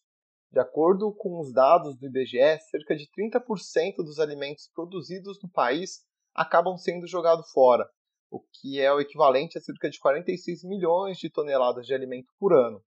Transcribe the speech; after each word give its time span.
De 0.53 0.59
acordo 0.59 1.15
com 1.15 1.39
os 1.39 1.53
dados 1.53 1.97
do 1.97 2.07
IBGE, 2.07 2.59
cerca 2.71 2.97
de 2.97 3.09
30% 3.17 3.97
dos 3.99 4.19
alimentos 4.19 4.69
produzidos 4.75 5.41
no 5.41 5.49
país 5.49 6.01
acabam 6.35 6.77
sendo 6.77 7.07
jogados 7.07 7.51
fora, 7.53 7.89
o 8.29 8.41
que 8.41 8.81
é 8.81 8.93
o 8.93 8.99
equivalente 8.99 9.57
a 9.57 9.61
cerca 9.61 9.89
de 9.89 10.01
46 10.01 10.65
milhões 10.65 11.19
de 11.19 11.31
toneladas 11.31 11.87
de 11.87 11.95
alimento 11.95 12.33
por 12.37 12.53
ano. 12.53 12.83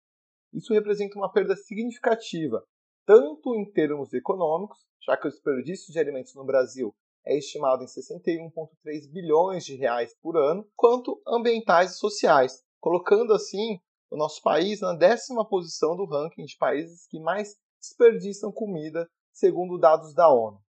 Isso 0.54 0.72
representa 0.72 1.18
uma 1.18 1.30
perda 1.30 1.54
significativa, 1.54 2.64
tanto 3.06 3.54
em 3.54 3.70
termos 3.70 4.12
econômicos, 4.14 4.78
já 5.04 5.16
que 5.16 5.28
o 5.28 5.30
desperdício 5.30 5.92
de 5.92 5.98
alimentos 5.98 6.34
no 6.34 6.44
Brasil 6.44 6.94
é 7.26 7.36
estimado 7.36 7.82
em 7.82 7.86
61,3 7.86 9.10
bilhões 9.12 9.64
de 9.64 9.76
reais 9.76 10.14
por 10.22 10.36
ano, 10.36 10.66
quanto 10.74 11.20
ambientais 11.26 11.92
e 11.92 11.98
sociais, 11.98 12.64
colocando 12.80 13.34
assim 13.34 13.78
o 14.10 14.16
nosso 14.16 14.42
país 14.42 14.80
na 14.80 14.92
décima 14.92 15.46
posição 15.46 15.96
do 15.96 16.04
ranking 16.04 16.44
de 16.44 16.56
países 16.56 17.06
que 17.06 17.20
mais 17.20 17.56
desperdiçam 17.80 18.52
comida, 18.52 19.08
segundo 19.32 19.78
dados 19.78 20.12
da 20.12 20.28
ONU. 20.28 20.60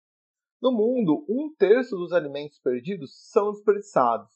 No 0.61 0.71
mundo, 0.71 1.25
um 1.27 1.53
terço 1.57 1.97
dos 1.97 2.13
alimentos 2.13 2.59
perdidos 2.59 3.11
são 3.31 3.51
desperdiçados. 3.51 4.29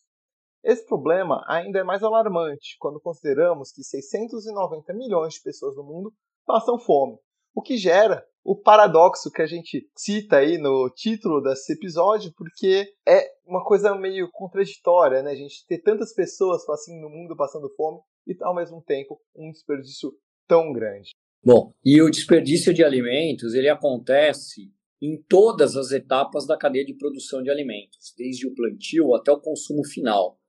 Esse 0.64 0.84
problema 0.84 1.46
ainda 1.48 1.78
é 1.78 1.84
mais 1.84 2.02
alarmante 2.02 2.76
quando 2.80 3.00
consideramos 3.00 3.72
que 3.72 3.84
690 3.84 4.92
milhões 4.94 5.36
de 5.36 5.42
pessoas 5.44 5.76
no 5.76 5.84
mundo 5.84 6.12
passam 6.44 6.80
fome, 6.80 7.20
o 7.56 7.62
que 7.62 7.78
gera 7.78 8.24
o 8.44 8.56
paradoxo 8.56 9.32
que 9.32 9.42
a 9.42 9.48
gente 9.48 9.90
cita 9.98 10.38
aí 10.38 10.60
no 10.60 10.88
título 10.96 11.42
desse 11.42 11.74
episódio, 11.74 12.32
porque 12.38 12.94
é 13.08 13.28
uma 13.44 13.64
coisa 13.64 13.96
meio 13.96 14.30
contraditória, 14.32 15.24
né? 15.24 15.32
A 15.32 15.36
gente 15.36 15.66
ter 15.66 15.80
tantas 15.80 16.14
pessoas 16.14 16.68
assim 16.70 17.02
no 17.02 17.10
mundo 17.10 17.36
passando 17.36 17.74
fome 17.76 18.00
e 18.28 18.36
ao 18.44 18.54
mesmo 18.54 18.84
tempo 18.84 19.20
um 19.36 19.52
desperdício 19.52 20.14
tão 20.48 20.72
grande. 20.72 21.10
Bom, 21.44 21.74
e 21.84 22.00
o 22.02 22.10
desperdício 22.10 22.72
de 22.72 22.84
alimentos, 22.84 23.56
ele 23.56 23.70
acontece 23.70 24.72
em 25.02 25.22
todas 25.28 25.76
as 25.76 25.92
etapas 25.92 26.46
da 26.46 26.58
cadeia 26.58 26.86
de 26.86 26.94
produção 26.94 27.42
de 27.42 27.50
alimentos, 27.50 28.14
desde 28.16 28.48
o 28.48 28.54
plantio 28.54 29.16
até 29.16 29.32
o 29.32 29.42
consumo 29.42 29.84
final. 29.86 30.40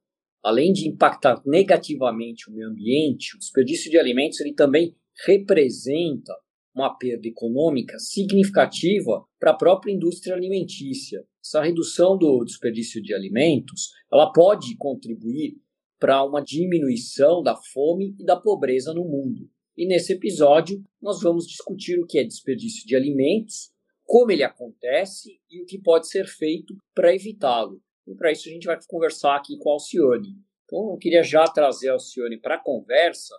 Além 0.42 0.72
de 0.72 0.86
impactar 0.86 1.42
negativamente 1.46 2.48
o 2.48 2.52
meio 2.52 2.68
ambiente, 2.68 3.36
o 3.36 3.38
desperdício 3.38 3.90
de 3.90 3.98
alimentos 3.98 4.40
ele 4.40 4.54
também 4.54 4.94
representa 5.26 6.34
uma 6.76 6.94
perda 6.94 7.26
econômica 7.26 7.98
significativa 7.98 9.24
para 9.40 9.52
a 9.52 9.56
própria 9.56 9.92
indústria 9.92 10.34
alimentícia. 10.34 11.24
Essa 11.42 11.62
redução 11.62 12.18
do 12.18 12.44
desperdício 12.44 13.02
de 13.02 13.14
alimentos, 13.14 13.92
ela 14.12 14.30
pode 14.32 14.76
contribuir 14.76 15.56
para 15.98 16.22
uma 16.22 16.42
diminuição 16.42 17.42
da 17.42 17.56
fome 17.56 18.14
e 18.20 18.24
da 18.24 18.36
pobreza 18.36 18.92
no 18.92 19.04
mundo. 19.04 19.48
E 19.76 19.86
nesse 19.86 20.12
episódio, 20.12 20.82
nós 21.00 21.22
vamos 21.22 21.46
discutir 21.46 21.98
o 21.98 22.06
que 22.06 22.18
é 22.18 22.24
desperdício 22.24 22.86
de 22.86 22.94
alimentos, 22.94 23.70
como 24.04 24.30
ele 24.30 24.42
acontece 24.42 25.40
e 25.50 25.62
o 25.62 25.66
que 25.66 25.80
pode 25.80 26.08
ser 26.08 26.26
feito 26.26 26.76
para 26.94 27.14
evitá-lo. 27.14 27.80
E 28.06 28.14
para 28.14 28.30
isso 28.30 28.48
a 28.48 28.52
gente 28.52 28.66
vai 28.66 28.78
conversar 28.86 29.36
aqui 29.36 29.56
com 29.58 29.70
a 29.70 29.72
Alcione. 29.72 30.36
Então 30.64 30.90
eu 30.90 30.96
queria 30.98 31.22
já 31.22 31.44
trazer 31.44 31.88
a 31.88 31.94
Alcione 31.94 32.38
para 32.38 32.56
a 32.56 32.62
conversa 32.62 33.34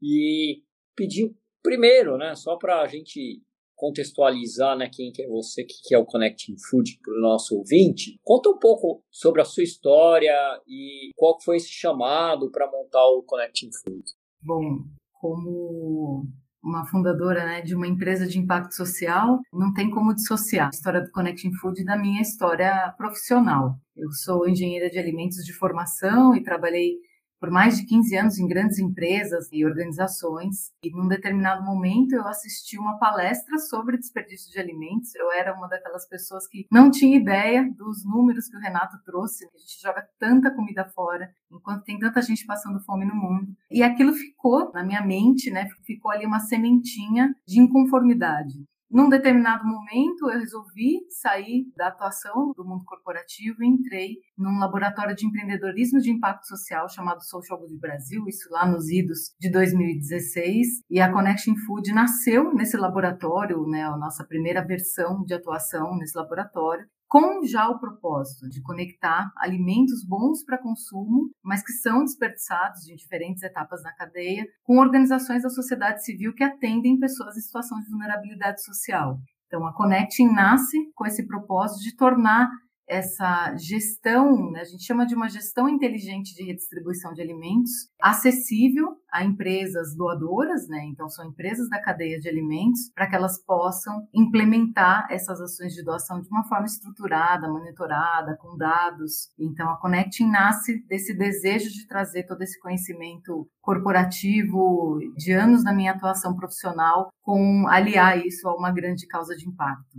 e 0.00 0.62
pedir 0.94 1.34
primeiro, 1.62 2.16
né, 2.16 2.34
só 2.34 2.56
para 2.56 2.80
a 2.80 2.86
gente 2.86 3.40
contextualizar 3.74 4.76
né, 4.76 4.88
quem 4.92 5.10
que 5.10 5.22
é 5.22 5.26
você, 5.26 5.64
que 5.64 5.94
é 5.94 5.98
o 5.98 6.04
Connecting 6.04 6.54
Food 6.70 7.00
para 7.02 7.14
o 7.14 7.20
nosso 7.20 7.56
ouvinte, 7.56 8.16
conta 8.22 8.48
um 8.48 8.58
pouco 8.58 9.02
sobre 9.10 9.42
a 9.42 9.44
sua 9.44 9.64
história 9.64 10.32
e 10.68 11.10
qual 11.16 11.40
foi 11.40 11.56
esse 11.56 11.70
chamado 11.70 12.50
para 12.50 12.70
montar 12.70 13.04
o 13.08 13.24
Connecting 13.24 13.70
Food. 13.82 14.04
Bom, 14.40 14.84
como 15.12 16.28
uma 16.62 16.86
fundadora 16.86 17.44
né, 17.44 17.60
de 17.60 17.74
uma 17.74 17.88
empresa 17.88 18.24
de 18.26 18.38
impacto 18.38 18.72
social, 18.72 19.40
não 19.52 19.72
tem 19.74 19.90
como 19.90 20.14
dissociar 20.14 20.68
a 20.68 20.70
história 20.70 21.00
do 21.00 21.10
Connecting 21.10 21.52
Food 21.54 21.84
da 21.84 21.96
minha 21.96 22.22
história 22.22 22.94
profissional. 22.96 23.74
Eu 23.96 24.10
sou 24.12 24.48
engenheira 24.48 24.88
de 24.88 24.98
alimentos 24.98 25.44
de 25.44 25.52
formação 25.52 26.36
e 26.36 26.42
trabalhei 26.42 26.98
por 27.42 27.50
mais 27.50 27.76
de 27.76 27.84
15 27.86 28.16
anos 28.16 28.38
em 28.38 28.46
grandes 28.46 28.78
empresas 28.78 29.48
e 29.50 29.66
organizações. 29.66 30.70
E 30.80 30.92
num 30.92 31.08
determinado 31.08 31.64
momento 31.64 32.12
eu 32.12 32.24
assisti 32.28 32.78
uma 32.78 33.00
palestra 33.00 33.58
sobre 33.58 33.98
desperdício 33.98 34.52
de 34.52 34.60
alimentos. 34.60 35.12
Eu 35.16 35.32
era 35.32 35.52
uma 35.52 35.66
daquelas 35.66 36.08
pessoas 36.08 36.46
que 36.46 36.68
não 36.70 36.88
tinha 36.88 37.16
ideia 37.16 37.68
dos 37.76 38.04
números 38.04 38.46
que 38.46 38.56
o 38.56 38.60
Renato 38.60 38.96
trouxe. 39.04 39.44
A 39.46 39.58
gente 39.58 39.82
joga 39.82 40.06
tanta 40.20 40.54
comida 40.54 40.84
fora, 40.84 41.34
enquanto 41.50 41.82
tem 41.82 41.98
tanta 41.98 42.22
gente 42.22 42.46
passando 42.46 42.78
fome 42.84 43.04
no 43.04 43.16
mundo. 43.16 43.48
E 43.68 43.82
aquilo 43.82 44.12
ficou 44.12 44.70
na 44.72 44.84
minha 44.84 45.04
mente, 45.04 45.50
né? 45.50 45.66
Ficou 45.84 46.12
ali 46.12 46.24
uma 46.24 46.38
sementinha 46.38 47.34
de 47.44 47.58
inconformidade. 47.58 48.54
Num 48.92 49.08
determinado 49.08 49.64
momento, 49.64 50.30
eu 50.30 50.38
resolvi 50.38 51.00
sair 51.08 51.64
da 51.74 51.88
atuação 51.88 52.52
do 52.54 52.64
mundo 52.64 52.84
corporativo 52.84 53.62
e 53.62 53.66
entrei 53.66 54.18
num 54.36 54.58
laboratório 54.58 55.16
de 55.16 55.26
empreendedorismo 55.26 55.98
de 55.98 56.10
impacto 56.10 56.46
social 56.46 56.88
chamado 56.88 57.24
Social 57.24 57.58
Good 57.58 57.78
Brasil, 57.78 58.24
isso 58.28 58.50
lá 58.50 58.66
nos 58.66 58.90
idos 58.90 59.34
de 59.40 59.50
2016. 59.50 60.82
E 60.90 61.00
a 61.00 61.10
Connection 61.10 61.54
Food 61.66 61.90
nasceu 61.92 62.52
nesse 62.52 62.76
laboratório, 62.76 63.66
né, 63.66 63.82
a 63.82 63.96
nossa 63.96 64.24
primeira 64.24 64.64
versão 64.64 65.24
de 65.24 65.32
atuação 65.32 65.96
nesse 65.96 66.16
laboratório 66.16 66.86
com 67.12 67.44
já 67.44 67.68
o 67.68 67.78
propósito 67.78 68.48
de 68.48 68.62
conectar 68.62 69.30
alimentos 69.36 70.02
bons 70.02 70.42
para 70.42 70.56
consumo, 70.56 71.30
mas 71.44 71.62
que 71.62 71.72
são 71.72 72.04
desperdiçados 72.04 72.88
em 72.88 72.96
diferentes 72.96 73.42
etapas 73.42 73.82
da 73.82 73.92
cadeia, 73.92 74.46
com 74.64 74.78
organizações 74.78 75.42
da 75.42 75.50
sociedade 75.50 76.02
civil 76.02 76.32
que 76.34 76.42
atendem 76.42 76.98
pessoas 76.98 77.36
em 77.36 77.42
situação 77.42 77.78
de 77.80 77.90
vulnerabilidade 77.90 78.64
social. 78.64 79.18
Então, 79.46 79.66
a 79.66 79.74
Connecting 79.74 80.32
nasce 80.32 80.78
com 80.94 81.04
esse 81.04 81.26
propósito 81.26 81.82
de 81.82 81.94
tornar 81.94 82.48
essa 82.92 83.56
gestão, 83.56 84.50
né, 84.50 84.60
a 84.60 84.64
gente 84.64 84.84
chama 84.84 85.06
de 85.06 85.14
uma 85.14 85.28
gestão 85.28 85.66
inteligente 85.66 86.34
de 86.34 86.44
redistribuição 86.44 87.14
de 87.14 87.22
alimentos, 87.22 87.70
acessível 88.00 88.98
a 89.10 89.24
empresas 89.24 89.96
doadoras, 89.96 90.68
né, 90.68 90.84
então 90.84 91.08
são 91.08 91.26
empresas 91.26 91.68
da 91.70 91.80
cadeia 91.80 92.18
de 92.20 92.28
alimentos, 92.28 92.90
para 92.94 93.06
que 93.06 93.16
elas 93.16 93.42
possam 93.44 94.06
implementar 94.14 95.06
essas 95.10 95.40
ações 95.40 95.72
de 95.72 95.82
doação 95.82 96.20
de 96.20 96.28
uma 96.28 96.44
forma 96.44 96.66
estruturada, 96.66 97.48
monitorada, 97.48 98.36
com 98.36 98.56
dados. 98.56 99.30
Então 99.38 99.70
a 99.70 99.78
Connecting 99.78 100.30
nasce 100.30 100.84
desse 100.86 101.16
desejo 101.16 101.70
de 101.70 101.86
trazer 101.86 102.24
todo 102.24 102.42
esse 102.42 102.60
conhecimento 102.60 103.48
corporativo 103.60 104.98
de 105.16 105.32
anos 105.32 105.64
da 105.64 105.72
minha 105.72 105.92
atuação 105.92 106.36
profissional, 106.36 107.10
com 107.22 107.66
aliar 107.68 108.18
isso 108.18 108.46
a 108.48 108.54
uma 108.54 108.70
grande 108.70 109.06
causa 109.06 109.34
de 109.34 109.48
impacto. 109.48 109.98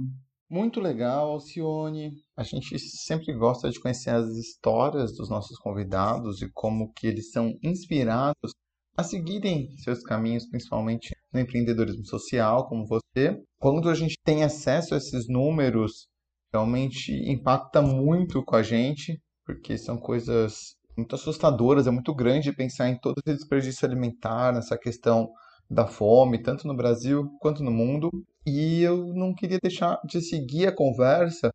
Muito 0.49 0.79
legal, 0.79 1.31
Alcione. 1.31 2.11
A 2.37 2.43
gente 2.43 2.77
sempre 2.77 3.33
gosta 3.33 3.69
de 3.69 3.79
conhecer 3.79 4.11
as 4.11 4.29
histórias 4.37 5.15
dos 5.15 5.29
nossos 5.29 5.57
convidados 5.57 6.41
e 6.41 6.51
como 6.51 6.91
que 6.93 7.07
eles 7.07 7.31
são 7.31 7.57
inspirados 7.63 8.51
a 8.95 9.03
seguirem 9.03 9.75
seus 9.77 10.03
caminhos, 10.03 10.47
principalmente 10.47 11.15
no 11.33 11.39
empreendedorismo 11.39 12.05
social, 12.05 12.67
como 12.67 12.85
você. 12.85 13.41
Quando 13.59 13.89
a 13.89 13.95
gente 13.95 14.15
tem 14.23 14.43
acesso 14.43 14.93
a 14.93 14.97
esses 14.97 15.27
números, 15.27 16.07
realmente 16.53 17.11
impacta 17.29 17.81
muito 17.81 18.43
com 18.43 18.55
a 18.55 18.61
gente, 18.61 19.19
porque 19.45 19.77
são 19.77 19.97
coisas 19.97 20.75
muito 20.95 21.15
assustadoras, 21.15 21.87
é 21.87 21.91
muito 21.91 22.13
grande 22.13 22.55
pensar 22.55 22.87
em 22.89 22.99
todo 22.99 23.15
esse 23.25 23.37
desperdício 23.37 23.87
alimentar, 23.87 24.53
nessa 24.53 24.77
questão 24.77 25.27
da 25.67 25.87
fome, 25.87 26.43
tanto 26.43 26.67
no 26.67 26.75
Brasil 26.75 27.27
quanto 27.39 27.63
no 27.63 27.71
mundo. 27.71 28.11
E 28.45 28.81
eu 28.81 29.13
não 29.13 29.33
queria 29.33 29.57
deixar 29.61 29.99
de 30.05 30.21
seguir 30.21 30.67
a 30.67 30.75
conversa 30.75 31.49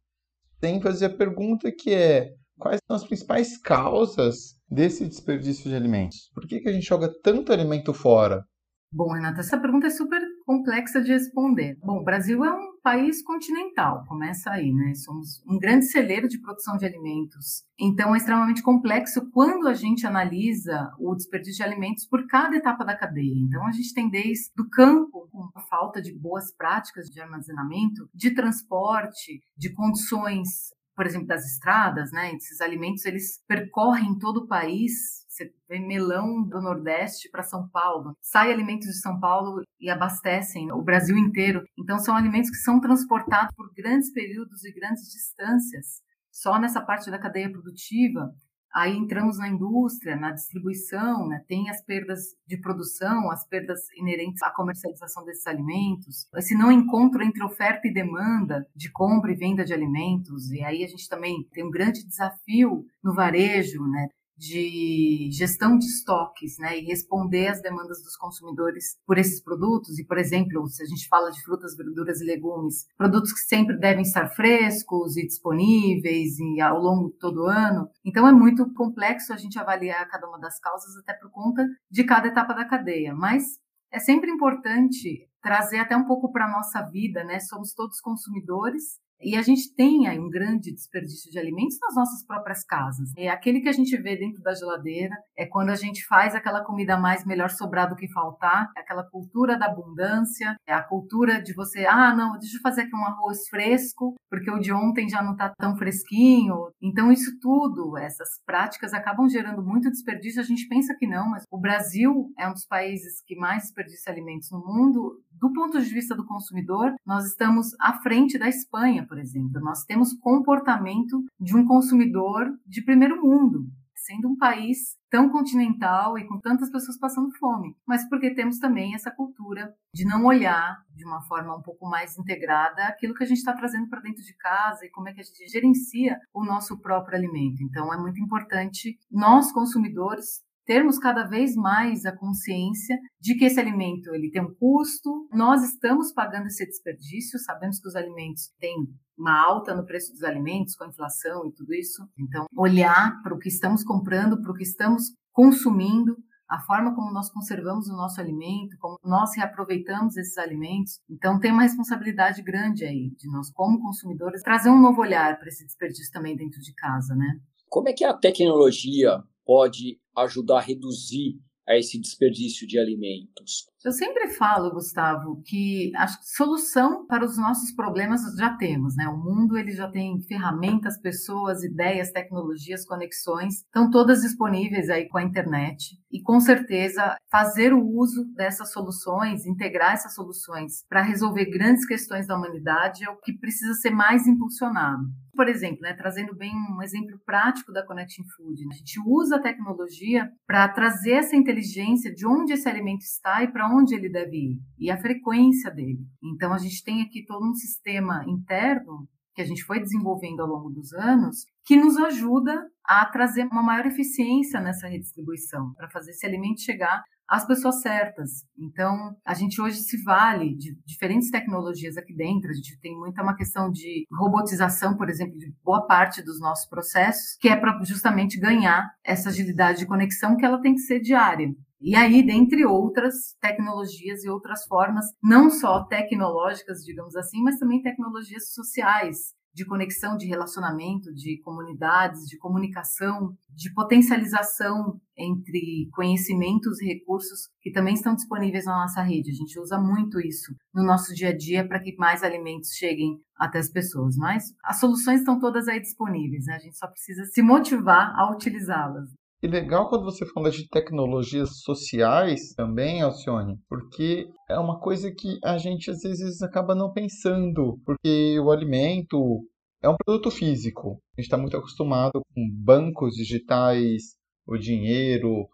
sem 0.58 0.80
fazer 0.80 1.06
a 1.06 1.16
pergunta 1.16 1.70
que 1.70 1.92
é 1.92 2.34
quais 2.58 2.80
são 2.86 2.96
as 2.96 3.04
principais 3.04 3.58
causas 3.58 4.58
desse 4.68 5.06
desperdício 5.06 5.70
de 5.70 5.76
alimentos? 5.76 6.30
Por 6.34 6.46
que, 6.46 6.60
que 6.60 6.68
a 6.68 6.72
gente 6.72 6.86
joga 6.86 7.12
tanto 7.22 7.52
alimento 7.52 7.92
fora? 7.92 8.44
Bom, 8.90 9.12
Renata, 9.12 9.40
essa 9.40 9.60
pergunta 9.60 9.86
é 9.86 9.90
super 9.90 10.20
complexa 10.46 11.02
de 11.02 11.12
responder. 11.12 11.76
Bom, 11.82 11.98
o 11.98 12.04
Brasil 12.04 12.42
é 12.42 12.50
um 12.50 12.77
país 12.82 13.22
continental, 13.22 14.04
começa 14.06 14.50
aí, 14.50 14.72
né? 14.72 14.94
Somos 14.94 15.42
um 15.46 15.58
grande 15.58 15.86
celeiro 15.86 16.28
de 16.28 16.38
produção 16.38 16.76
de 16.76 16.86
alimentos. 16.86 17.64
Então, 17.78 18.14
é 18.14 18.18
extremamente 18.18 18.62
complexo 18.62 19.30
quando 19.30 19.68
a 19.68 19.74
gente 19.74 20.06
analisa 20.06 20.92
o 20.98 21.14
desperdício 21.14 21.58
de 21.58 21.62
alimentos 21.62 22.06
por 22.06 22.26
cada 22.26 22.56
etapa 22.56 22.84
da 22.84 22.96
cadeia. 22.96 23.34
Então, 23.36 23.66
a 23.66 23.72
gente 23.72 23.94
tem 23.94 24.08
desde 24.08 24.50
o 24.58 24.68
campo, 24.68 25.28
com 25.30 25.48
a 25.54 25.60
falta 25.60 26.00
de 26.00 26.12
boas 26.12 26.52
práticas 26.52 27.08
de 27.08 27.20
armazenamento, 27.20 28.08
de 28.14 28.34
transporte, 28.34 29.42
de 29.56 29.70
condições 29.70 30.76
por 30.98 31.06
exemplo, 31.06 31.28
das 31.28 31.46
estradas, 31.46 32.10
né? 32.10 32.34
Esses 32.34 32.60
alimentos 32.60 33.04
eles 33.04 33.40
percorrem 33.46 34.18
todo 34.18 34.38
o 34.38 34.46
país. 34.48 35.24
Você 35.38 35.54
vê 35.68 35.78
melão 35.78 36.42
do 36.42 36.60
Nordeste 36.60 37.30
para 37.30 37.44
São 37.44 37.68
Paulo, 37.68 38.16
sai 38.20 38.52
alimentos 38.52 38.88
de 38.88 39.00
São 39.00 39.20
Paulo 39.20 39.62
e 39.78 39.88
abastecem 39.88 40.72
o 40.72 40.82
Brasil 40.82 41.16
inteiro. 41.16 41.62
Então 41.78 41.96
são 42.00 42.16
alimentos 42.16 42.50
que 42.50 42.56
são 42.56 42.80
transportados 42.80 43.54
por 43.54 43.72
grandes 43.72 44.12
períodos 44.12 44.64
e 44.64 44.72
grandes 44.72 45.04
distâncias. 45.12 46.02
Só 46.32 46.58
nessa 46.58 46.80
parte 46.80 47.08
da 47.08 47.20
cadeia 47.20 47.50
produtiva 47.52 48.34
Aí 48.74 48.96
entramos 48.96 49.38
na 49.38 49.48
indústria, 49.48 50.14
na 50.14 50.30
distribuição, 50.30 51.26
né? 51.26 51.42
tem 51.48 51.70
as 51.70 51.82
perdas 51.82 52.36
de 52.46 52.58
produção, 52.58 53.30
as 53.30 53.46
perdas 53.48 53.80
inerentes 53.96 54.42
à 54.42 54.50
comercialização 54.50 55.24
desses 55.24 55.46
alimentos, 55.46 56.28
esse 56.36 56.54
não 56.54 56.70
encontro 56.70 57.22
entre 57.22 57.42
oferta 57.42 57.88
e 57.88 57.92
demanda 57.92 58.66
de 58.76 58.90
compra 58.92 59.32
e 59.32 59.34
venda 59.34 59.64
de 59.64 59.72
alimentos. 59.72 60.50
E 60.50 60.62
aí 60.62 60.84
a 60.84 60.86
gente 60.86 61.08
também 61.08 61.48
tem 61.52 61.64
um 61.64 61.70
grande 61.70 62.06
desafio 62.06 62.84
no 63.02 63.14
varejo, 63.14 63.82
né? 63.88 64.08
De 64.38 65.28
gestão 65.32 65.76
de 65.76 65.84
estoques, 65.84 66.56
né, 66.58 66.78
e 66.78 66.84
responder 66.84 67.48
às 67.48 67.60
demandas 67.60 68.02
dos 68.02 68.16
consumidores 68.16 68.96
por 69.04 69.18
esses 69.18 69.42
produtos. 69.42 69.98
E, 69.98 70.04
por 70.04 70.16
exemplo, 70.16 70.66
se 70.68 70.82
a 70.82 70.86
gente 70.86 71.08
fala 71.08 71.30
de 71.30 71.42
frutas, 71.42 71.76
verduras 71.76 72.20
e 72.20 72.24
legumes, 72.24 72.86
produtos 72.96 73.32
que 73.32 73.40
sempre 73.40 73.76
devem 73.76 74.02
estar 74.02 74.28
frescos 74.30 75.16
e 75.16 75.26
disponíveis 75.26 76.38
e 76.38 76.60
ao 76.60 76.80
longo 76.80 77.10
de 77.10 77.18
todo 77.18 77.42
o 77.42 77.46
ano. 77.46 77.88
Então, 78.04 78.26
é 78.26 78.32
muito 78.32 78.72
complexo 78.74 79.32
a 79.32 79.36
gente 79.36 79.58
avaliar 79.58 80.08
cada 80.08 80.28
uma 80.28 80.38
das 80.38 80.58
causas, 80.60 80.96
até 80.98 81.14
por 81.14 81.30
conta 81.30 81.66
de 81.90 82.04
cada 82.04 82.28
etapa 82.28 82.54
da 82.54 82.64
cadeia. 82.64 83.14
Mas 83.14 83.42
é 83.90 83.98
sempre 83.98 84.30
importante 84.30 85.28
trazer 85.42 85.78
até 85.78 85.96
um 85.96 86.04
pouco 86.04 86.30
para 86.30 86.46
a 86.46 86.50
nossa 86.50 86.82
vida, 86.82 87.24
né? 87.24 87.40
Somos 87.40 87.72
todos 87.72 88.00
consumidores 88.00 88.98
e 89.20 89.36
a 89.36 89.42
gente 89.42 89.74
tem 89.74 90.06
aí 90.06 90.18
um 90.18 90.28
grande 90.28 90.72
desperdício 90.72 91.30
de 91.30 91.38
alimentos 91.38 91.76
nas 91.80 91.94
nossas 91.94 92.24
próprias 92.24 92.64
casas. 92.64 93.10
É 93.16 93.28
aquele 93.28 93.60
que 93.60 93.68
a 93.68 93.72
gente 93.72 93.96
vê 93.96 94.16
dentro 94.16 94.42
da 94.42 94.54
geladeira, 94.54 95.14
é 95.36 95.46
quando 95.46 95.70
a 95.70 95.74
gente 95.74 96.04
faz 96.06 96.34
aquela 96.34 96.64
comida 96.64 96.96
mais 96.96 97.24
melhor 97.24 97.50
sobrar 97.50 97.88
do 97.88 97.96
que 97.96 98.10
faltar, 98.12 98.70
é 98.76 98.80
aquela 98.80 99.02
cultura 99.02 99.58
da 99.58 99.66
abundância, 99.66 100.56
é 100.66 100.72
a 100.72 100.82
cultura 100.82 101.42
de 101.42 101.52
você, 101.54 101.86
ah, 101.86 102.14
não, 102.14 102.38
deixa 102.38 102.56
eu 102.56 102.60
fazer 102.60 102.82
aqui 102.82 102.94
um 102.94 103.04
arroz 103.04 103.48
fresco, 103.48 104.14
porque 104.30 104.50
o 104.50 104.58
de 104.58 104.72
ontem 104.72 105.08
já 105.08 105.22
não 105.22 105.32
está 105.32 105.52
tão 105.58 105.76
fresquinho. 105.76 106.70
Então, 106.82 107.10
isso 107.10 107.38
tudo, 107.40 107.96
essas 107.96 108.28
práticas 108.44 108.92
acabam 108.92 109.28
gerando 109.28 109.62
muito 109.62 109.90
desperdício. 109.90 110.40
A 110.40 110.44
gente 110.44 110.68
pensa 110.68 110.94
que 110.98 111.06
não, 111.06 111.30
mas 111.30 111.44
o 111.50 111.58
Brasil 111.58 112.30
é 112.38 112.48
um 112.48 112.52
dos 112.52 112.66
países 112.66 113.22
que 113.26 113.36
mais 113.36 113.64
desperdiça 113.64 114.10
alimentos 114.10 114.50
no 114.50 114.60
mundo. 114.60 115.20
Do 115.40 115.52
ponto 115.52 115.80
de 115.80 115.94
vista 115.94 116.16
do 116.16 116.26
consumidor, 116.26 116.94
nós 117.06 117.26
estamos 117.26 117.68
à 117.80 117.92
frente 118.02 118.36
da 118.36 118.48
Espanha, 118.48 119.06
por 119.06 119.18
exemplo. 119.18 119.60
Nós 119.60 119.84
temos 119.84 120.12
comportamento 120.14 121.24
de 121.38 121.56
um 121.56 121.64
consumidor 121.64 122.58
de 122.66 122.82
primeiro 122.82 123.22
mundo, 123.22 123.64
sendo 123.94 124.28
um 124.28 124.36
país 124.36 124.96
tão 125.08 125.30
continental 125.30 126.18
e 126.18 126.26
com 126.26 126.40
tantas 126.40 126.70
pessoas 126.70 126.98
passando 126.98 127.30
fome, 127.38 127.76
mas 127.86 128.08
porque 128.08 128.34
temos 128.34 128.58
também 128.58 128.94
essa 128.94 129.12
cultura 129.12 129.72
de 129.94 130.04
não 130.04 130.24
olhar 130.24 130.82
de 130.94 131.04
uma 131.04 131.22
forma 131.22 131.56
um 131.56 131.62
pouco 131.62 131.88
mais 131.88 132.18
integrada 132.18 132.84
aquilo 132.84 133.14
que 133.14 133.22
a 133.22 133.26
gente 133.26 133.38
está 133.38 133.52
trazendo 133.52 133.88
para 133.88 134.00
dentro 134.00 134.22
de 134.22 134.34
casa 134.34 134.84
e 134.84 134.90
como 134.90 135.08
é 135.08 135.12
que 135.12 135.20
a 135.20 135.24
gente 135.24 135.46
gerencia 135.46 136.18
o 136.34 136.44
nosso 136.44 136.80
próprio 136.80 137.16
alimento. 137.16 137.62
Então, 137.62 137.92
é 137.94 137.96
muito 137.96 138.20
importante 138.20 138.98
nós 139.10 139.52
consumidores 139.52 140.42
termos 140.68 140.98
cada 140.98 141.24
vez 141.24 141.56
mais 141.56 142.04
a 142.04 142.14
consciência 142.14 142.98
de 143.18 143.34
que 143.36 143.46
esse 143.46 143.58
alimento 143.58 144.14
ele 144.14 144.30
tem 144.30 144.42
um 144.42 144.54
custo, 144.54 145.26
nós 145.32 145.64
estamos 145.64 146.12
pagando 146.12 146.46
esse 146.46 146.66
desperdício, 146.66 147.38
sabemos 147.38 147.80
que 147.80 147.88
os 147.88 147.96
alimentos 147.96 148.52
têm 148.60 148.76
uma 149.16 149.34
alta 149.42 149.74
no 149.74 149.86
preço 149.86 150.12
dos 150.12 150.22
alimentos 150.22 150.76
com 150.76 150.84
a 150.84 150.88
inflação 150.88 151.46
e 151.46 151.52
tudo 151.54 151.72
isso. 151.72 152.06
Então, 152.18 152.44
olhar 152.54 153.18
para 153.22 153.34
o 153.34 153.38
que 153.38 153.48
estamos 153.48 153.82
comprando, 153.82 154.42
para 154.42 154.52
o 154.52 154.54
que 154.54 154.62
estamos 154.62 155.04
consumindo, 155.32 156.14
a 156.46 156.60
forma 156.60 156.94
como 156.94 157.12
nós 157.12 157.30
conservamos 157.30 157.88
o 157.88 157.96
nosso 157.96 158.20
alimento, 158.20 158.76
como 158.78 158.98
nós 159.02 159.34
reaproveitamos 159.36 160.18
esses 160.18 160.36
alimentos. 160.36 161.00
Então, 161.08 161.40
tem 161.40 161.50
uma 161.50 161.62
responsabilidade 161.62 162.42
grande 162.42 162.84
aí 162.84 163.10
de 163.16 163.30
nós, 163.32 163.50
como 163.52 163.80
consumidores, 163.80 164.42
trazer 164.42 164.68
um 164.68 164.80
novo 164.80 165.00
olhar 165.00 165.38
para 165.38 165.48
esse 165.48 165.64
desperdício 165.64 166.12
também 166.12 166.36
dentro 166.36 166.60
de 166.60 166.74
casa, 166.74 167.14
né? 167.14 167.40
Como 167.70 167.88
é 167.88 167.94
que 167.94 168.04
a 168.04 168.14
tecnologia 168.14 169.22
pode 169.48 169.98
ajudar 170.24 170.58
a 170.58 170.62
reduzir 170.62 171.40
a 171.66 171.76
esse 171.76 171.98
desperdício 171.98 172.66
de 172.66 172.78
alimentos? 172.78 173.66
Eu 173.84 173.92
sempre 173.92 174.28
falo, 174.30 174.72
Gustavo, 174.72 175.40
que 175.44 175.92
a 175.94 176.08
solução 176.08 177.06
para 177.06 177.24
os 177.24 177.38
nossos 177.38 177.70
problemas 177.72 178.22
já 178.36 178.56
temos, 178.56 178.96
né? 178.96 179.06
O 179.06 179.16
mundo 179.16 179.56
ele 179.56 179.70
já 179.70 179.88
tem 179.88 180.20
ferramentas, 180.22 181.00
pessoas, 181.00 181.62
ideias, 181.62 182.10
tecnologias, 182.10 182.84
conexões, 182.84 183.58
estão 183.58 183.88
todas 183.88 184.22
disponíveis 184.22 184.90
aí 184.90 185.08
com 185.08 185.18
a 185.18 185.22
internet. 185.22 185.96
E 186.10 186.20
com 186.20 186.40
certeza 186.40 187.16
fazer 187.30 187.72
o 187.72 187.86
uso 187.86 188.24
dessas 188.34 188.72
soluções, 188.72 189.46
integrar 189.46 189.92
essas 189.92 190.12
soluções 190.12 190.84
para 190.88 191.00
resolver 191.00 191.44
grandes 191.44 191.86
questões 191.86 192.26
da 192.26 192.36
humanidade 192.36 193.04
é 193.04 193.10
o 193.10 193.20
que 193.20 193.32
precisa 193.32 193.74
ser 193.74 193.90
mais 193.90 194.26
impulsionado 194.26 195.04
por 195.38 195.48
exemplo, 195.48 195.82
né, 195.82 195.94
trazendo 195.94 196.34
bem 196.34 196.52
um 196.52 196.82
exemplo 196.82 197.16
prático 197.24 197.72
da 197.72 197.86
Connecting 197.86 198.24
Food, 198.36 198.60
né? 198.66 198.70
a 198.72 198.76
gente 198.76 199.00
usa 199.06 199.36
a 199.36 199.40
tecnologia 199.40 200.28
para 200.44 200.66
trazer 200.66 201.12
essa 201.12 201.36
inteligência 201.36 202.12
de 202.12 202.26
onde 202.26 202.54
esse 202.54 202.68
alimento 202.68 203.02
está 203.02 203.44
e 203.44 203.46
para 203.46 203.67
onde 203.74 203.94
ele 203.94 204.08
deve 204.08 204.36
ir 204.36 204.58
e 204.78 204.90
a 204.90 205.00
frequência 205.00 205.70
dele. 205.70 206.06
Então 206.22 206.52
a 206.52 206.58
gente 206.58 206.82
tem 206.82 207.02
aqui 207.02 207.24
todo 207.26 207.48
um 207.48 207.54
sistema 207.54 208.24
interno 208.26 209.08
que 209.38 209.42
a 209.42 209.46
gente 209.46 209.62
foi 209.62 209.78
desenvolvendo 209.78 210.40
ao 210.40 210.48
longo 210.48 210.68
dos 210.68 210.92
anos, 210.92 211.44
que 211.64 211.76
nos 211.76 211.96
ajuda 211.96 212.60
a 212.84 213.06
trazer 213.06 213.44
uma 213.44 213.62
maior 213.62 213.86
eficiência 213.86 214.60
nessa 214.60 214.88
redistribuição, 214.88 215.72
para 215.74 215.88
fazer 215.88 216.10
esse 216.10 216.26
alimento 216.26 216.60
chegar 216.60 217.04
às 217.28 217.46
pessoas 217.46 217.80
certas. 217.80 218.42
Então, 218.58 219.14
a 219.24 219.34
gente 219.34 219.60
hoje 219.60 219.76
se 219.76 220.02
vale 220.02 220.56
de 220.56 220.76
diferentes 220.84 221.30
tecnologias 221.30 221.96
aqui 221.96 222.12
dentro. 222.14 222.50
A 222.50 222.54
gente 222.54 222.80
tem 222.80 222.98
muita 222.98 223.22
uma 223.22 223.36
questão 223.36 223.70
de 223.70 224.06
robotização, 224.10 224.96
por 224.96 225.08
exemplo, 225.08 225.38
de 225.38 225.54
boa 225.62 225.86
parte 225.86 226.20
dos 226.20 226.40
nossos 226.40 226.68
processos, 226.68 227.36
que 227.38 227.48
é 227.48 227.54
para 227.54 227.78
justamente 227.84 228.40
ganhar 228.40 228.90
essa 229.04 229.28
agilidade 229.28 229.78
de 229.78 229.86
conexão 229.86 230.36
que 230.36 230.44
ela 230.44 230.60
tem 230.60 230.74
que 230.74 230.80
ser 230.80 231.00
diária. 231.00 231.54
E 231.80 231.94
aí, 231.94 232.24
dentre 232.24 232.66
outras 232.66 233.36
tecnologias 233.40 234.24
e 234.24 234.28
outras 234.28 234.66
formas, 234.66 235.06
não 235.22 235.48
só 235.48 235.84
tecnológicas, 235.84 236.84
digamos 236.84 237.14
assim, 237.14 237.40
mas 237.42 237.58
também 237.58 237.80
tecnologias 237.80 238.52
sociais, 238.52 239.34
de 239.58 239.64
conexão, 239.64 240.16
de 240.16 240.26
relacionamento, 240.26 241.12
de 241.12 241.40
comunidades, 241.42 242.26
de 242.26 242.38
comunicação, 242.38 243.36
de 243.50 243.72
potencialização 243.74 245.00
entre 245.16 245.88
conhecimentos 245.92 246.80
e 246.80 246.86
recursos 246.86 247.48
que 247.60 247.72
também 247.72 247.94
estão 247.94 248.14
disponíveis 248.14 248.66
na 248.66 248.82
nossa 248.82 249.02
rede. 249.02 249.30
A 249.30 249.34
gente 249.34 249.58
usa 249.58 249.76
muito 249.78 250.20
isso 250.20 250.54
no 250.72 250.84
nosso 250.84 251.12
dia 251.12 251.30
a 251.30 251.36
dia 251.36 251.66
para 251.66 251.80
que 251.80 251.96
mais 251.96 252.22
alimentos 252.22 252.70
cheguem 252.70 253.20
até 253.36 253.58
as 253.58 253.68
pessoas. 253.68 254.16
Mas 254.16 254.44
as 254.62 254.78
soluções 254.78 255.20
estão 255.20 255.40
todas 255.40 255.66
aí 255.66 255.80
disponíveis, 255.80 256.46
né? 256.46 256.54
A 256.54 256.60
gente 256.60 256.78
só 256.78 256.86
precisa 256.86 257.24
se 257.24 257.42
motivar 257.42 258.14
a 258.16 258.30
utilizá-las. 258.30 259.10
E 259.40 259.46
legal 259.46 259.88
quando 259.88 260.04
você 260.04 260.26
fala 260.26 260.50
de 260.50 260.68
tecnologias 260.68 261.60
sociais 261.62 262.54
também, 262.56 263.02
Alcione, 263.02 263.56
porque 263.68 264.26
é 264.50 264.58
uma 264.58 264.80
coisa 264.80 265.12
que 265.12 265.38
a 265.44 265.56
gente 265.56 265.90
às 265.92 266.00
vezes 266.00 266.42
acaba 266.42 266.74
não 266.74 266.92
pensando, 266.92 267.78
porque 267.84 268.36
o 268.40 268.50
alimento 268.50 269.46
é 269.80 269.88
um 269.88 269.94
produto 269.96 270.28
físico. 270.32 271.00
A 271.16 271.20
gente 271.20 271.26
está 271.26 271.38
muito 271.38 271.56
acostumado 271.56 272.20
com 272.34 272.50
bancos 272.64 273.14
digitais, 273.14 274.16
o 274.44 274.56
dinheiro, 274.56 275.46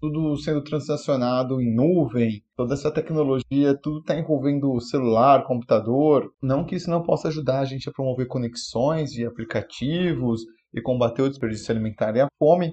tudo 0.00 0.34
sendo 0.38 0.62
transacionado 0.64 1.60
em 1.60 1.74
nuvem, 1.74 2.42
toda 2.56 2.72
essa 2.72 2.90
tecnologia, 2.90 3.78
tudo 3.82 3.98
está 3.98 4.18
envolvendo 4.18 4.80
celular, 4.80 5.44
computador. 5.44 6.32
Não 6.42 6.64
que 6.64 6.76
isso 6.76 6.88
não 6.88 7.02
possa 7.02 7.28
ajudar 7.28 7.60
a 7.60 7.64
gente 7.66 7.90
a 7.90 7.92
promover 7.92 8.26
conexões 8.26 9.10
de 9.10 9.26
aplicativos 9.26 10.42
e 10.72 10.80
combater 10.80 11.20
o 11.20 11.28
desperdício 11.28 11.70
alimentar 11.70 12.16
e 12.16 12.20
a 12.20 12.28
fome, 12.38 12.72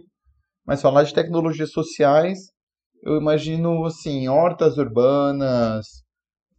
mas 0.65 0.81
falar 0.81 1.03
de 1.03 1.13
tecnologias 1.13 1.72
sociais, 1.72 2.39
eu 3.03 3.17
imagino 3.17 3.86
assim, 3.86 4.27
hortas 4.27 4.77
urbanas, 4.77 6.03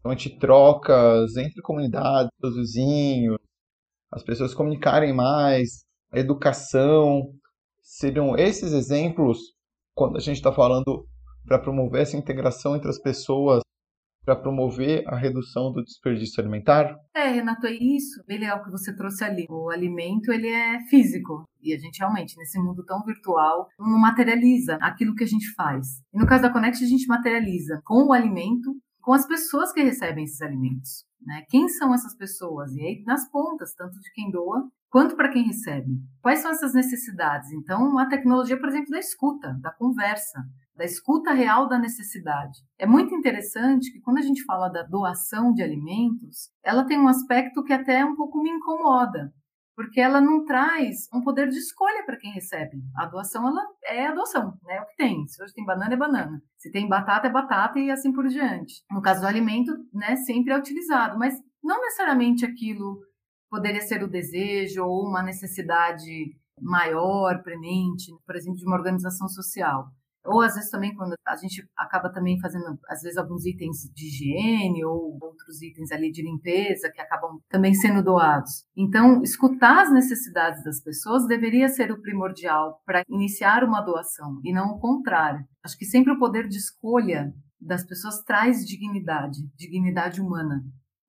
onde 0.05 0.39
trocas 0.39 1.37
entre 1.37 1.61
comunidades, 1.63 2.31
os 2.43 2.55
vizinhos, 2.55 3.39
as 4.13 4.23
pessoas 4.23 4.55
comunicarem 4.55 5.13
mais, 5.13 5.85
a 6.13 6.19
educação, 6.19 7.33
seriam 7.83 8.37
esses 8.37 8.73
exemplos 8.73 9.39
quando 9.95 10.17
a 10.17 10.21
gente 10.21 10.37
está 10.37 10.53
falando 10.53 11.07
para 11.45 11.59
promover 11.59 12.03
essa 12.03 12.17
integração 12.17 12.77
entre 12.77 12.89
as 12.89 13.01
pessoas 13.01 13.61
para 14.27 14.35
promover 14.35 15.05
a 15.07 15.17
redução 15.17 15.73
do 15.73 15.85
desperdício 15.85 16.43
alimentar? 16.43 16.99
É, 17.15 17.29
Renato, 17.29 17.65
é 17.69 17.73
isso. 17.73 18.21
Bem 18.27 18.41
legal 18.41 18.63
que 18.65 18.73
você 18.73 18.95
trouxe 18.95 19.23
ali. 19.23 19.47
O 19.49 19.71
alimento, 19.71 20.33
ele 20.33 20.49
é 20.49 20.81
físico. 20.91 21.45
E 21.63 21.73
a 21.73 21.79
gente 21.79 22.01
realmente, 22.01 22.37
nesse 22.37 22.59
mundo 22.59 22.85
tão 22.85 23.05
virtual, 23.05 23.69
não 23.79 24.01
materializa 24.01 24.79
aquilo 24.83 25.15
que 25.15 25.23
a 25.23 25.29
gente 25.29 25.55
faz. 25.55 26.03
E 26.13 26.19
no 26.19 26.27
caso 26.27 26.43
da 26.43 26.53
Connect, 26.53 26.83
a 26.83 26.89
gente 26.89 27.07
materializa 27.07 27.81
com 27.85 28.09
o 28.09 28.13
alimento, 28.13 28.75
com 29.01 29.13
as 29.13 29.25
pessoas 29.27 29.73
que 29.73 29.81
recebem 29.81 30.25
esses 30.25 30.43
alimentos. 30.43 31.05
Né? 31.25 31.45
Quem 31.49 31.69
são 31.69 31.95
essas 31.95 32.17
pessoas? 32.17 32.75
E 32.75 32.81
aí, 32.81 33.03
nas 33.07 33.31
pontas, 33.31 33.75
tanto 33.75 33.99
de 34.01 34.13
quem 34.13 34.29
doa 34.29 34.69
quanto 34.91 35.15
para 35.15 35.31
quem 35.31 35.45
recebe. 35.45 36.01
Quais 36.21 36.41
são 36.41 36.51
essas 36.51 36.75
necessidades? 36.75 37.53
Então, 37.53 37.97
a 37.99 38.07
tecnologia, 38.07 38.59
por 38.59 38.69
exemplo, 38.69 38.91
da 38.91 38.99
escuta, 38.99 39.57
da 39.61 39.73
conversa 39.73 40.43
da 40.77 40.85
escuta 40.85 41.33
real 41.33 41.69
da 41.69 41.79
necessidade. 41.79 42.61
É 42.79 42.87
muito 42.87 43.15
interessante 43.15 43.91
que 43.91 44.01
quando 44.01 44.19
a 44.19 44.23
gente 44.23 44.45
fala 44.45 44.69
da 44.69 44.83
doação 44.83 45.53
de 45.53 45.63
alimentos, 45.63 46.51
ela 46.63 46.85
tem 46.85 46.99
um 46.99 47.09
aspecto 47.09 47.65
que 47.65 47.73
até 47.73 48.05
um 48.05 48.15
pouco 48.15 48.43
me 48.43 48.51
incomoda, 48.51 49.33
porque 49.75 50.01
ela 50.01 50.21
não 50.21 50.45
traz 50.45 51.09
um 51.13 51.23
poder 51.23 51.49
de 51.49 51.59
escolha 51.59 52.05
para 52.05 52.19
quem 52.19 52.31
recebe. 52.31 52.77
A 52.97 53.07
doação 53.07 53.49
ela 53.49 53.63
é 53.85 54.07
a 54.07 54.15
doação, 54.15 54.59
né? 54.65 54.77
É 54.77 54.83
o 54.83 54.87
que 54.87 54.97
tem. 54.97 55.27
Se 55.27 55.43
hoje 55.43 55.55
tem 55.55 55.65
banana 55.65 55.95
é 55.95 55.97
banana, 55.97 56.43
se 56.59 56.71
tem 56.71 56.89
batata 56.89 57.27
é 57.27 57.33
batata 57.33 57.79
e 57.79 57.91
assim 57.91 58.13
por 58.13 58.29
diante. 58.29 58.83
No 58.91 59.01
caso 59.01 59.23
do 59.23 59.27
alimento, 59.27 59.73
né, 59.93 60.17
sempre 60.17 60.53
é 60.53 60.59
utilizado, 60.59 61.19
mas 61.19 61.35
não 61.63 61.81
necessariamente 61.81 62.45
aquilo 62.45 63.01
poderia 63.51 63.81
ser 63.81 64.03
o 64.03 64.11
desejo 64.11 64.85
ou 64.85 65.09
uma 65.09 65.23
necessidade 65.23 66.37
maior, 66.61 67.43
premente, 67.43 68.13
por 68.27 68.37
exemplo, 68.37 68.59
de 68.59 68.67
uma 68.67 68.77
organização 68.77 69.29
social. 69.29 69.89
Ou 70.27 70.41
às 70.41 70.55
vezes 70.55 70.71
também 70.71 70.95
quando 70.95 71.15
a 71.27 71.37
gente 71.37 71.67
acaba 71.77 72.11
também 72.11 72.39
fazendo, 72.41 72.79
às 72.89 73.03
vezes, 73.03 73.17
alguns 73.17 73.45
itens 73.45 73.91
de 73.95 74.07
higiene 74.07 74.85
ou 74.85 75.19
outros 75.21 75.63
itens 75.63 75.91
ali 75.93 76.11
de 76.11 76.23
limpeza 76.23 76.91
que 76.91 77.01
acabam 77.01 77.41
também 77.49 77.75
sendo 77.75 78.03
doados. 78.03 78.65
Então, 78.77 79.23
escutar 79.23 79.83
as 79.83 79.93
necessidades 79.93 80.63
das 80.65 80.83
pessoas 80.83 81.27
deveria 81.27 81.69
ser 81.69 81.91
o 81.91 82.01
primordial 82.01 82.81
para 82.85 83.03
iniciar 83.09 83.65
uma 83.65 83.81
doação 83.81 84.41
e 84.45 84.53
não 84.53 84.73
o 84.73 84.81
contrário. 84.81 85.45
Acho 85.65 85.77
que 85.77 85.85
sempre 85.85 86.13
o 86.13 86.19
poder 86.19 86.49
de 86.49 86.57
escolha 86.57 87.33
das 87.61 87.85
pessoas 87.85 88.23
traz 88.23 88.65
dignidade, 88.65 89.39
dignidade 89.57 90.21
humana 90.21 90.63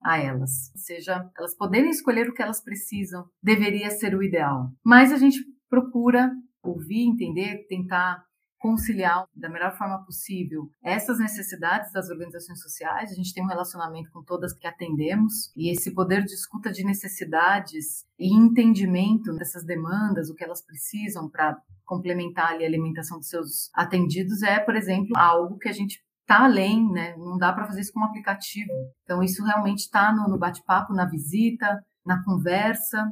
a 0.04 0.18
elas. 0.18 0.72
Ou 0.74 0.82
seja, 0.82 1.30
elas 1.38 1.56
poderem 1.56 1.90
escolher 1.90 2.30
o 2.30 2.34
que 2.34 2.42
elas 2.42 2.64
precisam 2.64 3.26
deveria 3.42 3.90
ser 3.92 4.16
o 4.16 4.24
ideal. 4.24 4.72
Mas 4.84 5.12
a 5.12 5.18
gente 5.18 5.40
procura 5.70 6.32
ouvir, 6.64 7.04
entender, 7.04 7.66
tentar 7.68 8.24
conciliar 8.58 9.28
da 9.36 9.50
melhor 9.50 9.78
forma 9.78 10.04
possível 10.04 10.70
essas 10.84 11.20
necessidades 11.20 11.92
das 11.92 12.10
organizações 12.10 12.62
sociais. 12.62 13.12
A 13.12 13.16
gente 13.16 13.34
tem 13.34 13.44
um 13.44 13.48
relacionamento 13.48 14.12
com 14.12 14.24
todas 14.24 14.54
que 14.54 14.68
atendemos 14.68 15.52
e 15.56 15.72
esse 15.72 15.94
poder 15.94 16.24
de 16.24 16.34
escuta 16.34 16.72
de 16.72 16.84
necessidades 16.84 18.06
e 18.18 18.34
entendimento 18.34 19.34
dessas 19.36 19.64
demandas, 19.64 20.30
o 20.30 20.36
que 20.36 20.44
elas 20.44 20.62
precisam 20.62 21.30
para 21.30 21.58
complementar 21.86 22.54
a 22.54 22.66
alimentação 22.66 23.18
dos 23.18 23.30
seus 23.30 23.70
atendidos 23.74 24.42
é, 24.44 24.60
por 24.60 24.76
exemplo, 24.76 25.16
algo 25.16 25.58
que 25.58 25.70
a 25.70 25.74
gente 25.74 26.04
está 26.22 26.44
além, 26.44 26.92
né? 26.92 27.16
Não 27.16 27.38
dá 27.38 27.54
para 27.54 27.66
fazer 27.66 27.82
isso 27.82 27.94
com 27.94 28.02
um 28.02 28.06
aplicativo. 28.06 28.72
Então 29.04 29.24
isso 29.24 29.44
realmente 29.44 29.80
está 29.80 30.14
no, 30.14 30.28
no 30.28 30.38
bate-papo, 30.38 30.94
na 30.94 31.06
visita, 31.06 31.82
na 32.06 32.22
conversa, 32.24 33.10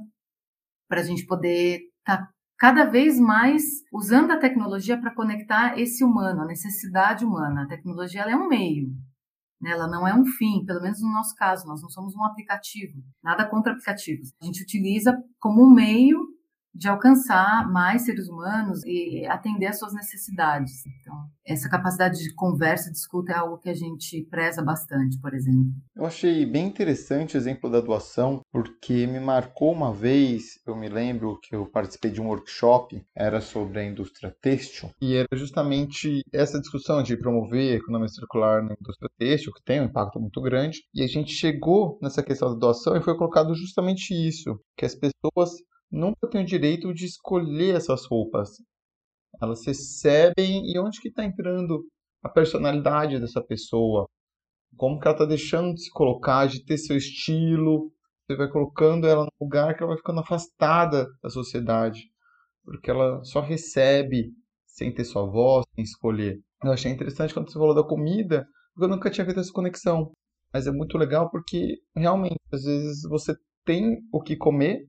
para 0.88 1.00
a 1.00 1.04
gente 1.04 1.26
poder 1.26 1.80
estar 2.00 2.18
tá 2.18 2.35
cada 2.58 2.86
vez 2.86 3.20
mais 3.20 3.64
usando 3.92 4.32
a 4.32 4.40
tecnologia 4.40 5.00
para 5.00 5.14
conectar 5.14 5.80
esse 5.80 6.04
humano, 6.04 6.42
a 6.42 6.46
necessidade 6.46 7.26
humana. 7.26 7.64
A 7.64 7.68
tecnologia 7.68 8.22
é 8.24 8.36
um 8.36 8.48
meio, 8.48 8.90
né? 9.62 9.72
ela 9.72 9.88
não 9.88 10.08
é 10.08 10.14
um 10.14 10.26
fim, 10.26 10.64
pelo 10.66 10.82
menos 10.82 11.02
no 11.02 11.12
nosso 11.12 11.36
caso, 11.36 11.68
nós 11.68 11.82
não 11.82 11.90
somos 11.90 12.16
um 12.16 12.24
aplicativo, 12.24 13.04
nada 13.24 13.48
contra 13.48 13.74
aplicativos. 13.74 14.34
A 14.42 14.46
gente 14.46 14.64
utiliza 14.64 15.18
como 15.40 15.66
um 15.66 15.74
meio 15.74 16.35
de 16.76 16.90
alcançar 16.90 17.72
mais 17.72 18.02
seres 18.02 18.28
humanos 18.28 18.84
e 18.86 19.26
atender 19.28 19.68
às 19.68 19.80
suas 19.80 19.94
necessidades. 19.94 20.86
Então, 20.86 21.16
essa 21.48 21.70
capacidade 21.70 22.22
de 22.22 22.34
conversa, 22.36 22.92
de 22.92 22.98
escuta 22.98 23.32
é 23.32 23.38
algo 23.38 23.58
que 23.58 23.70
a 23.70 23.74
gente 23.74 24.28
preza 24.30 24.62
bastante, 24.62 25.18
por 25.22 25.34
exemplo. 25.34 25.72
Eu 25.96 26.06
achei 26.06 26.46
bem 26.46 26.68
interessante 26.68 27.36
o 27.36 27.38
exemplo 27.38 27.70
da 27.70 27.80
doação, 27.80 28.42
porque 28.52 29.08
me 29.08 29.22
marcou 29.22 29.72
uma 29.72 29.94
vez, 29.94 30.60
eu 30.68 30.76
me 30.76 30.90
lembro 30.90 31.40
que 31.42 31.56
eu 31.56 31.66
participei 31.66 32.12
de 32.12 32.22
um 32.22 32.28
workshop, 32.28 33.02
era 33.16 33.40
sobre 33.40 33.80
a 33.80 33.86
indústria 33.86 34.36
têxtil, 34.42 34.90
e 35.02 35.16
era 35.16 35.28
justamente 35.34 36.22
essa 36.34 36.60
discussão 36.60 37.02
de 37.02 37.16
promover 37.16 37.74
a 37.74 37.78
economia 37.78 38.10
circular 38.10 38.62
na 38.62 38.76
indústria 38.80 39.10
têxtil, 39.18 39.54
que 39.54 39.64
tem 39.64 39.80
um 39.80 39.86
impacto 39.86 40.20
muito 40.20 40.42
grande, 40.42 40.80
e 40.94 41.02
a 41.02 41.08
gente 41.08 41.32
chegou 41.32 41.98
nessa 42.02 42.22
questão 42.22 42.50
da 42.50 42.60
doação 42.60 42.98
e 42.98 43.02
foi 43.02 43.16
colocado 43.16 43.56
justamente 43.56 44.14
isso, 44.14 44.60
que 44.76 44.86
as 44.86 44.94
pessoas 44.94 45.52
nunca 45.96 46.28
têm 46.30 46.42
o 46.42 46.46
direito 46.46 46.94
de 46.94 47.06
escolher 47.06 47.76
essas 47.76 48.06
roupas. 48.06 48.50
Elas 49.42 49.66
recebem 49.66 50.72
e 50.72 50.80
onde 50.80 51.00
que 51.00 51.08
está 51.08 51.24
entrando 51.24 51.86
a 52.22 52.30
personalidade 52.30 53.20
dessa 53.20 53.42
pessoa? 53.42 54.06
Como 54.76 55.00
que 55.00 55.08
ela 55.08 55.16
está 55.16 55.26
deixando 55.26 55.74
de 55.74 55.84
se 55.84 55.92
colocar, 55.92 56.48
de 56.48 56.64
ter 56.66 56.78
seu 56.78 56.98
estilo? 56.98 57.92
Você 58.28 58.36
vai 58.36 58.50
colocando 58.50 59.08
ela 59.08 59.24
no 59.24 59.46
lugar 59.46 59.76
que 59.76 59.84
ela 59.84 59.92
vai 59.94 59.98
ficando 59.98 60.20
afastada 60.20 61.08
da 61.22 61.30
sociedade, 61.30 62.02
porque 62.64 62.90
ela 62.90 63.24
só 63.24 63.40
recebe 63.40 64.34
sem 64.66 64.94
ter 64.94 65.06
sua 65.06 65.26
voz, 65.26 65.66
sem 65.76 65.84
escolher. 65.84 66.40
Eu 66.64 66.72
achei 66.72 66.92
interessante 66.92 67.34
quando 67.34 67.50
você 67.50 67.60
falou 67.60 67.76
da 67.76 67.84
comida, 67.84 68.46
porque 68.74 68.86
eu 68.86 68.96
nunca 68.96 69.10
tinha 69.10 69.24
feito 69.24 69.40
essa 69.40 69.54
conexão. 69.54 70.12
Mas 70.52 70.68
é 70.68 70.72
muito 70.72 70.98
legal 70.98 71.30
porque 71.30 71.78
realmente, 71.96 72.40
às 72.52 72.64
vezes 72.64 73.04
você 73.04 73.36
tem 73.64 74.00
o 74.12 74.22
que 74.22 74.36
comer, 74.36 74.88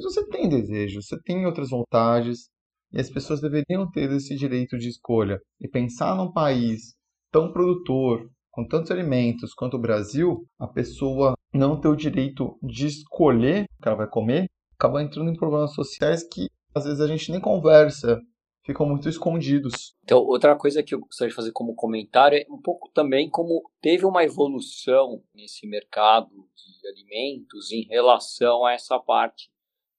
mas 0.00 0.14
você 0.14 0.26
tem 0.26 0.48
desejo, 0.48 1.02
você 1.02 1.20
tem 1.22 1.44
outras 1.44 1.68
vontades, 1.68 2.48
e 2.92 2.98
as 2.98 3.10
pessoas 3.10 3.40
deveriam 3.40 3.88
ter 3.90 4.10
esse 4.10 4.34
direito 4.34 4.78
de 4.78 4.88
escolha. 4.88 5.38
E 5.60 5.68
pensar 5.68 6.16
num 6.16 6.32
país 6.32 6.94
tão 7.30 7.52
produtor, 7.52 8.28
com 8.50 8.66
tantos 8.66 8.90
alimentos 8.90 9.52
quanto 9.54 9.76
o 9.76 9.80
Brasil, 9.80 10.44
a 10.58 10.66
pessoa 10.66 11.34
não 11.52 11.78
ter 11.78 11.88
o 11.88 11.96
direito 11.96 12.58
de 12.62 12.86
escolher 12.86 13.64
o 13.64 13.82
que 13.82 13.88
ela 13.88 13.96
vai 13.96 14.08
comer, 14.08 14.46
acaba 14.74 15.02
entrando 15.02 15.30
em 15.30 15.36
problemas 15.36 15.74
sociais 15.74 16.24
que 16.24 16.48
às 16.74 16.84
vezes 16.84 17.00
a 17.00 17.06
gente 17.06 17.30
nem 17.30 17.40
conversa, 17.40 18.18
ficam 18.64 18.86
muito 18.86 19.08
escondidos. 19.08 19.94
Então, 20.04 20.18
outra 20.18 20.56
coisa 20.56 20.82
que 20.82 20.94
eu 20.94 21.00
gostaria 21.00 21.30
de 21.30 21.34
fazer 21.34 21.52
como 21.52 21.74
comentário 21.74 22.38
é 22.38 22.46
um 22.50 22.60
pouco 22.60 22.90
também 22.92 23.28
como 23.28 23.62
teve 23.80 24.04
uma 24.04 24.24
evolução 24.24 25.22
nesse 25.34 25.66
mercado 25.66 26.28
de 26.28 26.88
alimentos 26.88 27.70
em 27.72 27.82
relação 27.82 28.64
a 28.64 28.72
essa 28.72 28.98
parte 28.98 29.49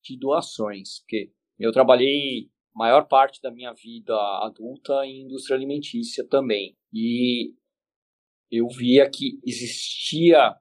de 0.03 0.17
doações, 0.17 0.99
porque 0.99 1.31
eu 1.59 1.71
trabalhei 1.71 2.49
maior 2.73 3.07
parte 3.07 3.41
da 3.41 3.51
minha 3.51 3.73
vida 3.73 4.15
adulta 4.43 5.05
em 5.05 5.23
indústria 5.23 5.55
alimentícia 5.55 6.27
também. 6.27 6.75
E 6.93 7.53
eu 8.51 8.67
via 8.67 9.09
que 9.09 9.39
existia 9.45 10.55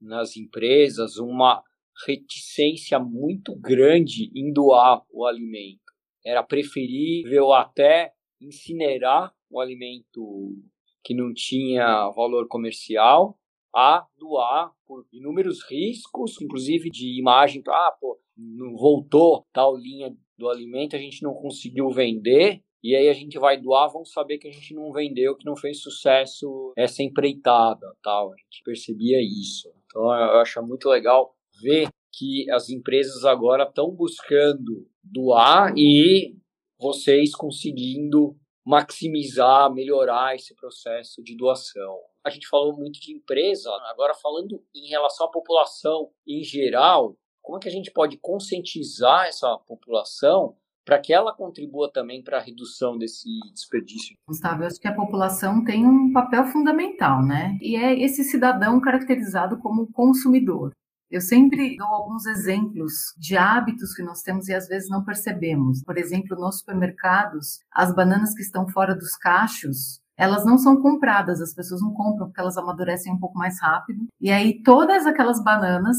nas 0.00 0.36
empresas 0.36 1.16
uma 1.16 1.62
reticência 2.06 2.98
muito 2.98 3.54
grande 3.58 4.30
em 4.34 4.52
doar 4.52 5.02
o 5.10 5.26
alimento. 5.26 5.80
Era 6.24 6.42
preferível 6.42 7.52
até 7.52 8.12
incinerar 8.40 9.34
o 9.50 9.60
alimento 9.60 10.56
que 11.04 11.14
não 11.14 11.32
tinha 11.34 12.10
valor 12.10 12.46
comercial 12.48 13.38
a 13.74 14.06
doar 14.18 14.72
por 14.86 15.06
inúmeros 15.12 15.62
riscos, 15.68 16.40
inclusive 16.40 16.90
de 16.90 17.18
imagem, 17.18 17.62
ah, 17.68 17.96
pô, 18.00 18.18
não 18.36 18.76
voltou 18.76 19.46
tal 19.52 19.76
linha 19.76 20.14
do 20.36 20.48
alimento, 20.48 20.96
a 20.96 20.98
gente 20.98 21.22
não 21.22 21.34
conseguiu 21.34 21.88
vender, 21.90 22.62
e 22.82 22.96
aí 22.96 23.08
a 23.08 23.12
gente 23.12 23.38
vai 23.38 23.60
doar, 23.60 23.92
vamos 23.92 24.10
saber 24.10 24.38
que 24.38 24.48
a 24.48 24.50
gente 24.50 24.74
não 24.74 24.90
vendeu, 24.90 25.36
que 25.36 25.46
não 25.46 25.56
fez 25.56 25.80
sucesso 25.80 26.72
essa 26.76 27.02
empreitada, 27.02 27.86
tal. 28.02 28.32
A 28.32 28.36
gente 28.36 28.62
percebia 28.64 29.18
isso. 29.22 29.72
Então 29.86 30.02
eu 30.02 30.40
acho 30.40 30.60
muito 30.66 30.88
legal 30.88 31.32
ver 31.62 31.88
que 32.12 32.50
as 32.50 32.68
empresas 32.70 33.24
agora 33.24 33.62
estão 33.62 33.90
buscando 33.94 34.84
doar 35.02 35.72
e 35.76 36.34
vocês 36.78 37.34
conseguindo 37.36 38.36
maximizar, 38.64 39.72
melhorar 39.72 40.34
esse 40.34 40.54
processo 40.54 41.22
de 41.22 41.36
doação. 41.36 41.98
A 42.24 42.30
gente 42.30 42.48
falou 42.48 42.76
muito 42.76 43.00
de 43.00 43.12
empresa, 43.12 43.70
agora 43.90 44.14
falando 44.14 44.62
em 44.74 44.88
relação 44.88 45.26
à 45.26 45.30
população 45.30 46.10
em 46.26 46.42
geral, 46.42 47.16
como 47.42 47.58
é 47.58 47.60
que 47.60 47.68
a 47.68 47.72
gente 47.72 47.90
pode 47.90 48.16
conscientizar 48.18 49.26
essa 49.26 49.58
população 49.66 50.56
para 50.84 50.98
que 50.98 51.12
ela 51.12 51.34
contribua 51.34 51.90
também 51.92 52.22
para 52.22 52.38
a 52.38 52.40
redução 52.40 52.98
desse 52.98 53.28
desperdício. 53.52 54.16
Gustavo, 54.26 54.62
eu 54.62 54.66
acho 54.66 54.80
que 54.80 54.88
a 54.88 54.94
população 54.94 55.64
tem 55.64 55.86
um 55.86 56.12
papel 56.12 56.44
fundamental, 56.46 57.24
né? 57.24 57.56
E 57.60 57.76
é 57.76 57.98
esse 58.00 58.24
cidadão 58.24 58.80
caracterizado 58.80 59.58
como 59.60 59.90
consumidor. 59.92 60.72
Eu 61.12 61.20
sempre 61.20 61.76
dou 61.76 61.88
alguns 61.88 62.24
exemplos 62.24 63.12
de 63.18 63.36
hábitos 63.36 63.92
que 63.92 64.02
nós 64.02 64.22
temos 64.22 64.48
e 64.48 64.54
às 64.54 64.66
vezes 64.66 64.88
não 64.88 65.04
percebemos. 65.04 65.82
Por 65.84 65.98
exemplo, 65.98 66.40
nos 66.40 66.60
supermercados, 66.60 67.60
as 67.70 67.94
bananas 67.94 68.32
que 68.32 68.40
estão 68.40 68.66
fora 68.66 68.94
dos 68.94 69.14
cachos, 69.18 70.00
elas 70.16 70.46
não 70.46 70.56
são 70.56 70.80
compradas, 70.80 71.42
as 71.42 71.52
pessoas 71.52 71.82
não 71.82 71.92
compram 71.92 72.28
porque 72.28 72.40
elas 72.40 72.56
amadurecem 72.56 73.12
um 73.12 73.18
pouco 73.18 73.36
mais 73.36 73.60
rápido. 73.60 74.06
E 74.18 74.32
aí 74.32 74.62
todas 74.62 75.06
aquelas 75.06 75.44
bananas, 75.44 75.98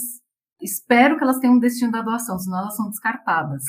espero 0.59 1.15
que 1.15 1.23
elas 1.23 1.37
tenham 1.37 1.57
um 1.57 1.59
destino 1.59 1.91
da 1.91 2.01
doação, 2.01 2.39
senão 2.39 2.57
elas 2.57 2.75
são 2.75 2.89
descartadas. 2.89 3.61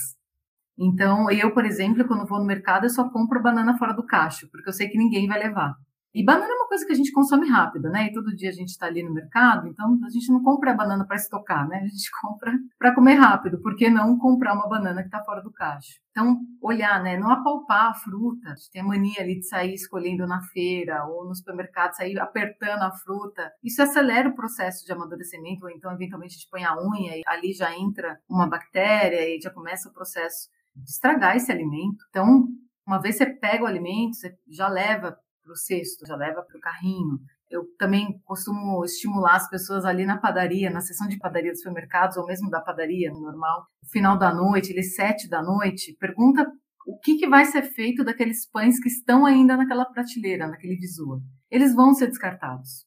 Então, 0.79 1.31
eu, 1.31 1.53
por 1.53 1.67
exemplo, 1.67 2.09
quando 2.09 2.27
vou 2.27 2.39
no 2.39 2.47
mercado, 2.47 2.87
eu 2.87 2.91
só 2.91 3.07
compro 3.11 3.43
banana 3.43 3.77
fora 3.77 3.93
do 3.93 4.07
cacho, 4.07 4.49
porque 4.51 4.71
eu 4.71 4.73
sei 4.73 4.89
que 4.89 4.97
ninguém 4.97 5.29
vai 5.29 5.41
levar. 5.41 5.75
E 6.15 6.25
banana 6.25 6.47
é 6.49 6.55
uma 6.55 6.69
coisa 6.69 6.87
que 6.87 6.93
a 6.93 6.95
gente 6.95 7.11
consome 7.11 7.49
rápido, 7.49 7.91
né? 7.91 8.07
E 8.07 8.13
todo 8.13 8.37
dia 8.37 8.49
a 8.49 8.53
gente 8.53 8.69
está 8.69 8.87
ali 8.87 9.03
no 9.03 9.13
mercado, 9.13 9.67
então 9.67 9.99
a 10.05 10.11
gente 10.11 10.31
não 10.31 10.41
compra 10.45 10.71
a 10.71 10.75
banana 10.75 11.05
para 11.05 11.17
estocar, 11.17 11.67
né? 11.67 11.79
A 11.79 11.87
gente 11.87 12.09
compra 12.23 12.53
para 12.79 12.95
comer 12.95 13.15
rápido. 13.15 13.61
Por 13.61 13.75
que 13.75 13.91
não 13.91 14.17
comprar 14.17 14.55
uma 14.55 14.69
banana 14.69 15.01
que 15.03 15.09
está 15.09 15.25
fora 15.25 15.43
do 15.43 15.53
cacho? 15.53 15.99
Então, 16.13 16.39
olhar, 16.63 17.03
né? 17.03 17.19
Não 17.19 17.31
apalpar 17.31 17.91
a 17.91 17.95
fruta. 17.95 18.51
A 18.51 18.55
gente 18.55 18.71
tem 18.71 18.83
a 18.83 18.85
mania 18.85 19.21
ali 19.21 19.41
de 19.41 19.49
sair 19.49 19.75
escolhendo 19.75 20.25
na 20.25 20.41
feira 20.41 21.05
ou 21.05 21.25
no 21.27 21.35
supermercado, 21.35 21.97
sair 21.97 22.17
apertando 22.21 22.83
a 22.83 22.93
fruta. 22.93 23.51
Isso 23.61 23.83
acelera 23.83 24.29
o 24.29 24.37
processo 24.37 24.87
de 24.87 24.93
amadurecimento, 24.93 25.65
ou 25.65 25.71
então, 25.71 25.93
eventualmente, 25.93 26.35
a 26.35 26.39
gente 26.39 26.49
põe 26.49 26.65
a 26.65 26.77
unha 26.77 27.17
e 27.17 27.23
ali 27.27 27.53
já 27.53 27.77
entra 27.77 28.21
uma 28.29 28.49
bactéria 28.49 29.29
e 29.29 29.41
já 29.41 29.51
começa 29.51 29.89
o 29.89 29.93
processo 29.93 30.49
de 30.77 30.89
estragar 30.89 31.37
esse 31.37 31.51
alimento. 31.51 32.05
Então, 32.11 32.47
uma 32.87 33.01
vez 33.01 33.17
você 33.17 33.27
pega 33.27 33.65
o 33.65 33.67
alimento, 33.67 34.15
você 34.15 34.37
já 34.47 34.69
leva 34.69 35.19
para 35.45 35.53
o 35.53 35.57
cesto, 35.57 36.07
já 36.07 36.17
leva 36.17 36.43
para 36.43 36.57
o 36.57 36.61
carrinho. 36.61 37.21
Eu 37.51 37.65
também 37.79 38.19
costumo 38.25 38.85
estimular 38.85 39.37
as 39.37 39.49
pessoas 39.49 39.85
ali 39.85 40.07
na 40.07 40.19
padaria, 40.19 40.71
na 40.71 40.81
seção 40.81 41.07
de 41.07 41.19
padaria 41.19 41.53
dos 41.53 41.61
supermercados, 41.61 42.17
ou 42.17 42.27
mesmo 42.27 42.51
da 42.51 42.61
padaria 42.61 43.13
normal, 43.13 43.67
no 43.83 43.89
final 43.91 44.19
da 44.19 44.35
noite, 44.35 44.73
ele 44.73 44.83
sete 44.83 45.29
da 45.29 45.43
noite, 45.43 45.97
pergunta 46.01 46.51
o 46.87 46.99
que, 46.99 47.17
que 47.17 47.29
vai 47.29 47.45
ser 47.45 47.63
feito 47.63 48.05
daqueles 48.05 48.49
pães 48.51 48.81
que 48.81 48.89
estão 48.89 49.25
ainda 49.25 49.57
naquela 49.57 49.85
prateleira, 49.85 50.49
naquele 50.49 50.77
visor. 50.77 51.21
Eles 51.51 51.75
vão 51.75 51.95
ser 51.95 52.09
descartados, 52.09 52.87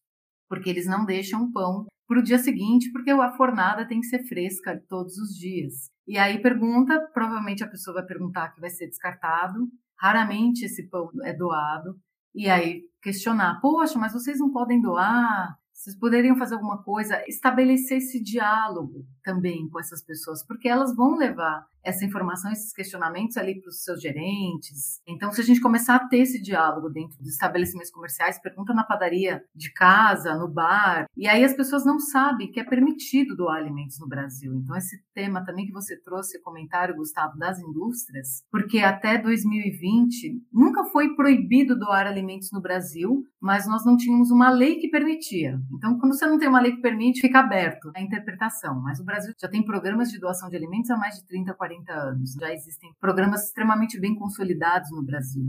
porque 0.50 0.70
eles 0.70 0.86
não 0.86 1.06
deixam 1.06 1.52
pão 1.52 1.86
para 2.08 2.20
o 2.20 2.24
dia 2.24 2.38
seguinte, 2.38 2.92
porque 2.92 3.12
a 3.12 3.32
fornada 3.36 3.88
tem 3.88 4.00
que 4.00 4.08
ser 4.08 4.24
fresca 4.26 4.82
todos 4.88 5.18
os 5.18 5.36
dias. 5.36 5.90
E 6.08 6.18
aí 6.18 6.42
pergunta, 6.42 7.00
provavelmente 7.14 7.64
a 7.64 7.70
pessoa 7.70 7.96
vai 7.96 8.06
perguntar 8.06 8.54
que 8.54 8.62
vai 8.62 8.70
ser 8.70 8.88
descartado. 8.88 9.68
Raramente 10.00 10.64
esse 10.64 10.88
pão 10.90 11.10
é 11.24 11.34
doado. 11.34 12.00
E 12.38 12.48
aí 12.48 12.84
questionar, 13.02 13.60
poxa, 13.60 13.98
mas 13.98 14.14
vocês 14.14 14.38
não 14.38 14.52
podem 14.52 14.80
doar? 14.80 15.58
Vocês 15.74 15.98
poderiam 15.98 16.38
fazer 16.38 16.54
alguma 16.54 16.84
coisa, 16.84 17.24
estabelecer 17.28 17.98
esse 17.98 18.22
diálogo 18.22 19.08
também 19.24 19.68
com 19.70 19.80
essas 19.80 20.04
pessoas, 20.04 20.46
porque 20.46 20.68
elas 20.70 20.96
vão 20.96 21.16
levar 21.16 21.66
essa 21.88 22.04
informação, 22.04 22.52
esses 22.52 22.74
questionamentos 22.74 23.38
ali 23.38 23.60
para 23.60 23.70
os 23.70 23.82
seus 23.82 24.02
gerentes. 24.02 25.02
Então, 25.08 25.32
se 25.32 25.40
a 25.40 25.44
gente 25.44 25.62
começar 25.62 25.96
a 25.96 26.08
ter 26.08 26.18
esse 26.18 26.42
diálogo 26.42 26.90
dentro 26.90 27.18
dos 27.18 27.30
estabelecimentos 27.30 27.92
comerciais, 27.92 28.42
pergunta 28.42 28.74
na 28.74 28.84
padaria 28.84 29.42
de 29.56 29.72
casa, 29.72 30.36
no 30.36 30.50
bar, 30.50 31.06
e 31.16 31.28
aí 31.28 31.44
as 31.46 31.54
pessoas 31.54 31.86
não 31.86 31.98
sabem 31.98 32.52
que 32.52 32.60
é 32.60 32.64
permitido 32.64 33.36
doar 33.38 33.58
alimentos 33.58 34.00
no 34.00 34.08
Brasil. 34.08 34.54
Então, 34.54 34.76
esse 34.76 35.02
tema 35.14 35.46
também 35.46 35.66
que 35.66 35.72
você 35.72 35.98
trouxe, 36.02 36.42
comentário, 36.42 36.96
Gustavo, 36.96 37.38
das 37.38 37.58
indústrias, 37.60 38.44
porque 38.52 38.80
até 38.80 39.18
2020 39.18 40.42
nunca 40.52 40.84
foi 40.86 41.16
proibido 41.16 41.78
doar 41.78 42.06
alimentos 42.06 42.50
no 42.52 42.62
Brasil, 42.62 43.24
mas 43.40 43.66
nós 43.66 43.86
não 43.86 43.96
tínhamos 43.96 44.30
uma 44.30 44.50
lei 44.50 44.76
que 44.76 44.90
permitia. 44.90 45.58
Então, 45.72 45.98
quando 45.98 46.14
você 46.14 46.26
não 46.26 46.38
tem 46.38 46.50
uma 46.50 46.60
lei 46.60 46.74
que 46.74 46.82
permite, 46.82 47.22
fica 47.22 47.40
aberto 47.40 47.92
a 47.96 48.02
interpretação. 48.02 48.82
Mas 48.82 49.00
o 49.00 49.06
Brasil 49.06 49.34
já 49.40 49.48
tem 49.48 49.64
programas 49.64 50.10
de 50.10 50.20
doação 50.20 50.50
de 50.50 50.58
alimentos 50.58 50.90
há 50.92 50.98
mais 50.98 51.16
de 51.16 51.26
30, 51.26 51.54
40 51.54 51.77
40 51.78 51.94
anos. 51.94 52.34
Já 52.40 52.54
existem 52.54 52.92
programas 53.00 53.46
extremamente 53.46 54.00
bem 54.00 54.16
consolidados 54.16 54.90
no 54.92 55.04
Brasil. 55.04 55.46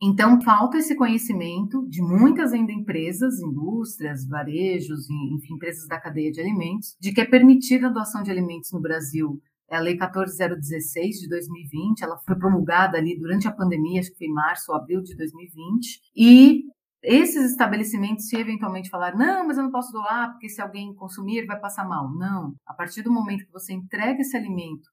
Então, 0.00 0.40
falta 0.40 0.78
esse 0.78 0.94
conhecimento 0.94 1.84
de 1.88 2.00
muitas 2.00 2.52
ainda 2.52 2.70
empresas, 2.70 3.40
indústrias, 3.40 4.26
varejos, 4.28 5.10
enfim, 5.10 5.54
empresas 5.54 5.88
da 5.88 6.00
cadeia 6.00 6.30
de 6.30 6.40
alimentos, 6.40 6.96
de 7.00 7.12
que 7.12 7.20
é 7.20 7.24
permitida 7.24 7.88
a 7.88 7.90
doação 7.90 8.22
de 8.22 8.30
alimentos 8.30 8.70
no 8.72 8.80
Brasil. 8.80 9.40
É 9.68 9.76
a 9.76 9.80
Lei 9.80 9.96
14016 9.96 11.16
de 11.16 11.28
2020, 11.28 12.02
ela 12.02 12.16
foi 12.24 12.36
promulgada 12.36 12.96
ali 12.96 13.18
durante 13.18 13.48
a 13.48 13.52
pandemia, 13.52 14.00
acho 14.00 14.12
que 14.12 14.18
foi 14.18 14.28
em 14.28 14.32
março 14.32 14.70
ou 14.70 14.78
abril 14.78 15.02
de 15.02 15.16
2020, 15.16 16.00
e 16.16 16.62
esses 17.02 17.50
estabelecimentos, 17.50 18.28
se 18.28 18.36
eventualmente 18.36 18.88
falar, 18.88 19.16
não, 19.16 19.46
mas 19.46 19.56
eu 19.56 19.64
não 19.64 19.70
posso 19.70 19.92
doar, 19.92 20.32
porque 20.32 20.48
se 20.48 20.60
alguém 20.60 20.94
consumir 20.94 21.44
vai 21.46 21.58
passar 21.58 21.86
mal. 21.86 22.12
Não. 22.14 22.54
A 22.66 22.74
partir 22.74 23.02
do 23.02 23.12
momento 23.12 23.44
que 23.44 23.52
você 23.52 23.72
entrega 23.72 24.20
esse 24.20 24.36
alimento 24.36 24.88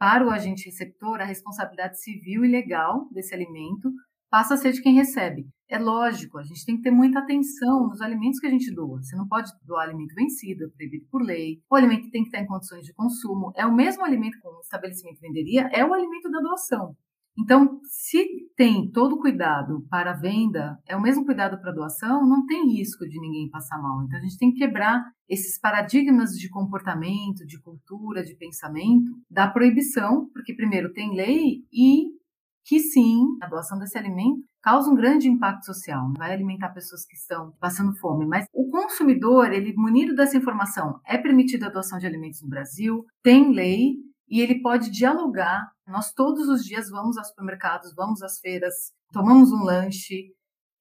para 0.00 0.26
o 0.26 0.30
agente 0.30 0.64
receptor, 0.64 1.20
a 1.20 1.26
responsabilidade 1.26 2.00
civil 2.00 2.42
e 2.42 2.48
legal 2.48 3.06
desse 3.12 3.34
alimento 3.34 3.92
passa 4.30 4.54
a 4.54 4.56
ser 4.56 4.72
de 4.72 4.80
quem 4.80 4.94
recebe. 4.94 5.46
É 5.68 5.78
lógico, 5.78 6.38
a 6.38 6.42
gente 6.42 6.64
tem 6.64 6.76
que 6.76 6.82
ter 6.82 6.90
muita 6.90 7.18
atenção 7.18 7.86
nos 7.86 8.00
alimentos 8.00 8.40
que 8.40 8.46
a 8.46 8.50
gente 8.50 8.74
doa. 8.74 9.02
Você 9.02 9.14
não 9.14 9.28
pode 9.28 9.50
doar 9.62 9.84
alimento 9.84 10.14
vencido, 10.14 10.64
é 10.64 10.68
proibido 10.68 11.04
por 11.10 11.22
lei. 11.22 11.60
O 11.70 11.76
alimento 11.76 12.10
tem 12.10 12.22
que 12.22 12.28
estar 12.28 12.40
em 12.40 12.46
condições 12.46 12.86
de 12.86 12.94
consumo. 12.94 13.52
É 13.54 13.66
o 13.66 13.74
mesmo 13.74 14.02
alimento 14.02 14.40
que 14.40 14.48
o 14.48 14.60
estabelecimento 14.60 15.20
venderia, 15.20 15.68
é 15.70 15.84
o 15.84 15.92
alimento 15.92 16.30
da 16.30 16.40
doação. 16.40 16.96
Então, 17.42 17.80
se 17.84 18.24
tem 18.56 18.90
todo 18.90 19.18
cuidado 19.18 19.86
para 19.88 20.10
a 20.10 20.16
venda, 20.16 20.78
é 20.86 20.94
o 20.94 21.00
mesmo 21.00 21.24
cuidado 21.24 21.58
para 21.60 21.70
a 21.70 21.74
doação, 21.74 22.26
não 22.28 22.44
tem 22.44 22.72
risco 22.72 23.08
de 23.08 23.18
ninguém 23.18 23.48
passar 23.48 23.80
mal. 23.80 24.02
Então, 24.02 24.18
a 24.18 24.22
gente 24.22 24.36
tem 24.36 24.52
que 24.52 24.58
quebrar 24.58 25.02
esses 25.28 25.58
paradigmas 25.58 26.32
de 26.32 26.50
comportamento, 26.50 27.46
de 27.46 27.60
cultura, 27.60 28.22
de 28.22 28.36
pensamento, 28.36 29.10
da 29.30 29.48
proibição, 29.48 30.28
porque, 30.32 30.54
primeiro, 30.54 30.92
tem 30.92 31.14
lei 31.14 31.64
e 31.72 32.10
que 32.64 32.78
sim, 32.78 33.24
a 33.40 33.48
doação 33.48 33.78
desse 33.78 33.96
alimento 33.96 34.44
causa 34.62 34.90
um 34.90 34.94
grande 34.94 35.26
impacto 35.26 35.64
social, 35.64 36.12
vai 36.18 36.34
alimentar 36.34 36.68
pessoas 36.68 37.06
que 37.06 37.16
estão 37.16 37.52
passando 37.58 37.96
fome, 37.96 38.26
mas 38.26 38.44
o 38.52 38.68
consumidor, 38.68 39.50
ele 39.52 39.72
munido 39.74 40.14
dessa 40.14 40.36
informação, 40.36 41.00
é 41.06 41.16
permitida 41.16 41.66
a 41.66 41.70
doação 41.70 41.98
de 41.98 42.06
alimentos 42.06 42.42
no 42.42 42.48
Brasil, 42.48 43.06
tem 43.22 43.54
lei, 43.54 43.94
e 44.30 44.40
ele 44.40 44.62
pode 44.62 44.90
dialogar. 44.90 45.68
Nós 45.90 46.12
todos 46.12 46.48
os 46.48 46.64
dias 46.64 46.88
vamos 46.88 47.18
aos 47.18 47.28
supermercados, 47.28 47.92
vamos 47.94 48.22
às 48.22 48.38
feiras, 48.38 48.92
tomamos 49.12 49.50
um 49.52 49.64
lanche, 49.64 50.32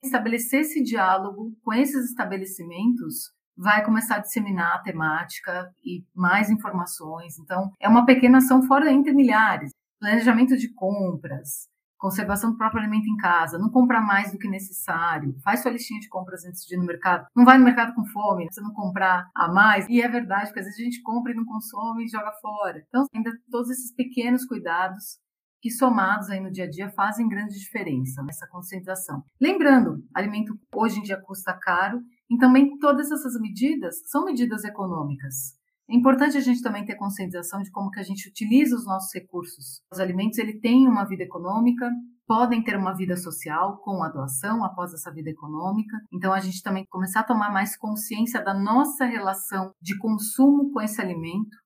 estabelecer 0.03 0.61
esse 0.61 0.83
diálogo 0.83 1.53
com 1.63 1.73
esses 1.73 2.09
estabelecimentos 2.09 3.33
vai 3.57 3.83
começar 3.83 4.15
a 4.15 4.19
disseminar 4.19 4.75
a 4.75 4.81
temática 4.81 5.69
e 5.83 6.05
mais 6.15 6.49
informações. 6.49 7.37
Então, 7.39 7.73
é 7.77 7.89
uma 7.89 8.05
pequena 8.05 8.37
ação 8.37 8.63
fora 8.63 8.89
entre 8.89 9.11
milhares. 9.11 9.71
Planejamento 9.99 10.55
de 10.55 10.73
compras, 10.73 11.67
conservação 11.99 12.51
do 12.51 12.57
próprio 12.57 12.81
alimento 12.81 13.07
em 13.07 13.17
casa, 13.17 13.59
não 13.59 13.69
comprar 13.69 14.01
mais 14.01 14.31
do 14.31 14.39
que 14.39 14.47
necessário, 14.47 15.35
faz 15.43 15.61
sua 15.61 15.71
listinha 15.71 15.99
de 15.99 16.07
compras 16.07 16.45
antes 16.45 16.65
de 16.65 16.73
ir 16.73 16.77
no 16.77 16.85
mercado, 16.85 17.27
não 17.35 17.45
vai 17.45 17.57
no 17.57 17.65
mercado 17.65 17.93
com 17.93 18.05
fome, 18.05 18.47
você 18.49 18.61
não 18.61 18.73
comprar 18.73 19.29
a 19.35 19.47
mais, 19.47 19.85
e 19.89 20.01
é 20.01 20.07
verdade, 20.07 20.47
porque 20.47 20.61
às 20.61 20.65
vezes 20.65 20.79
a 20.79 20.83
gente 20.83 21.01
compra 21.03 21.31
e 21.31 21.35
não 21.35 21.45
consome 21.45 22.05
e 22.05 22.09
joga 22.09 22.31
fora. 22.41 22.81
Então, 22.87 23.05
ainda 23.13 23.31
todos 23.51 23.69
esses 23.69 23.93
pequenos 23.93 24.45
cuidados 24.45 25.19
que 25.61 25.69
somados 25.69 26.29
aí 26.29 26.39
no 26.39 26.51
dia 26.51 26.63
a 26.63 26.69
dia 26.69 26.89
fazem 26.91 27.27
grande 27.27 27.59
diferença 27.59 28.23
nessa 28.23 28.47
conscientização. 28.47 29.21
Lembrando, 29.41 30.01
alimento 30.15 30.57
hoje 30.73 30.99
em 30.99 31.03
dia 31.03 31.19
custa 31.21 31.53
caro, 31.53 32.01
e 32.29 32.37
também 32.37 32.77
todas 32.77 33.11
essas 33.11 33.39
medidas 33.41 33.95
são 34.05 34.23
medidas 34.23 34.63
econômicas. 34.63 35.58
É 35.89 35.95
importante 35.95 36.37
a 36.37 36.39
gente 36.39 36.61
também 36.61 36.85
ter 36.85 36.95
conscientização 36.95 37.63
de 37.63 37.71
como 37.71 37.89
que 37.89 37.99
a 37.99 38.03
gente 38.03 38.29
utiliza 38.29 38.75
os 38.75 38.85
nossos 38.85 39.11
recursos. 39.11 39.81
Os 39.91 39.99
alimentos 39.99 40.37
ele 40.37 40.59
têm 40.59 40.87
uma 40.87 41.03
vida 41.03 41.23
econômica, 41.23 41.89
podem 42.27 42.63
ter 42.63 42.77
uma 42.77 42.93
vida 42.93 43.17
social 43.17 43.79
com 43.79 44.03
a 44.03 44.09
doação 44.09 44.63
após 44.63 44.93
essa 44.93 45.11
vida 45.11 45.31
econômica. 45.31 45.97
Então 46.13 46.31
a 46.31 46.39
gente 46.39 46.61
também 46.61 46.85
começar 46.91 47.21
a 47.21 47.25
tomar 47.25 47.51
mais 47.51 47.75
consciência 47.75 48.39
da 48.43 48.53
nossa 48.53 49.03
relação 49.03 49.71
de 49.81 49.97
consumo 49.97 50.71
com 50.71 50.79
esse 50.79 51.01
alimento. 51.01 51.57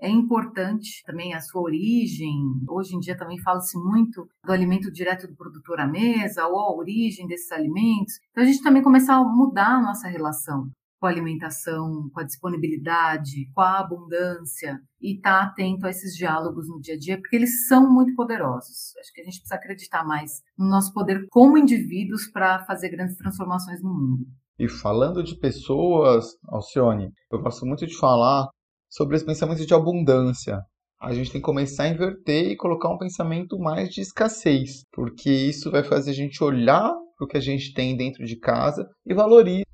É 0.00 0.08
importante 0.08 1.02
também 1.04 1.34
a 1.34 1.40
sua 1.40 1.60
origem. 1.60 2.32
Hoje 2.70 2.96
em 2.96 2.98
dia 2.98 3.16
também 3.16 3.38
fala-se 3.42 3.78
muito 3.78 4.26
do 4.42 4.52
alimento 4.52 4.90
direto 4.90 5.26
do 5.26 5.36
produtor 5.36 5.80
à 5.80 5.86
mesa 5.86 6.46
ou 6.46 6.58
a 6.60 6.74
origem 6.74 7.26
desses 7.26 7.52
alimentos. 7.52 8.14
Então 8.30 8.42
a 8.42 8.46
gente 8.46 8.62
também 8.62 8.82
começar 8.82 9.16
a 9.16 9.22
mudar 9.22 9.76
a 9.76 9.82
nossa 9.82 10.08
relação 10.08 10.70
com 10.98 11.06
a 11.06 11.10
alimentação, 11.10 12.10
com 12.12 12.20
a 12.20 12.24
disponibilidade, 12.24 13.50
com 13.54 13.60
a 13.60 13.80
abundância 13.80 14.80
e 15.00 15.16
estar 15.16 15.40
tá 15.40 15.44
atento 15.46 15.86
a 15.86 15.90
esses 15.90 16.14
diálogos 16.16 16.68
no 16.68 16.80
dia 16.80 16.94
a 16.94 16.98
dia, 16.98 17.18
porque 17.18 17.36
eles 17.36 17.66
são 17.66 17.92
muito 17.92 18.14
poderosos. 18.14 18.96
Acho 18.98 19.12
que 19.12 19.20
a 19.20 19.24
gente 19.24 19.38
precisa 19.38 19.54
acreditar 19.54 20.04
mais 20.04 20.42
no 20.58 20.68
nosso 20.68 20.92
poder 20.92 21.26
como 21.30 21.58
indivíduos 21.58 22.26
para 22.28 22.64
fazer 22.64 22.88
grandes 22.90 23.16
transformações 23.16 23.82
no 23.82 23.92
mundo. 23.92 24.26
E 24.58 24.68
falando 24.68 25.22
de 25.22 25.38
pessoas, 25.38 26.34
Alcione, 26.48 27.12
eu 27.30 27.40
gosto 27.40 27.66
muito 27.66 27.86
de 27.86 27.96
falar 27.96 28.48
sobre 28.88 29.16
esse 29.16 29.26
pensamento 29.26 29.66
de 29.66 29.74
abundância. 29.74 30.62
A 30.98 31.12
gente 31.12 31.30
tem 31.30 31.42
que 31.42 31.44
começar 31.44 31.84
a 31.84 31.88
inverter 31.88 32.52
e 32.52 32.56
colocar 32.56 32.88
um 32.88 32.96
pensamento 32.96 33.58
mais 33.58 33.90
de 33.90 34.00
escassez, 34.00 34.82
porque 34.90 35.30
isso 35.30 35.70
vai 35.70 35.84
fazer 35.84 36.12
a 36.12 36.14
gente 36.14 36.42
olhar 36.42 36.90
para 37.16 37.24
o 37.24 37.28
que 37.28 37.36
a 37.36 37.40
gente 37.40 37.74
tem 37.74 37.94
dentro 37.96 38.24
de 38.24 38.36
casa 38.38 38.88
e 39.04 39.14
valorize 39.14 39.64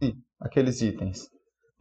aqueles 0.43 0.81
itens. 0.83 1.29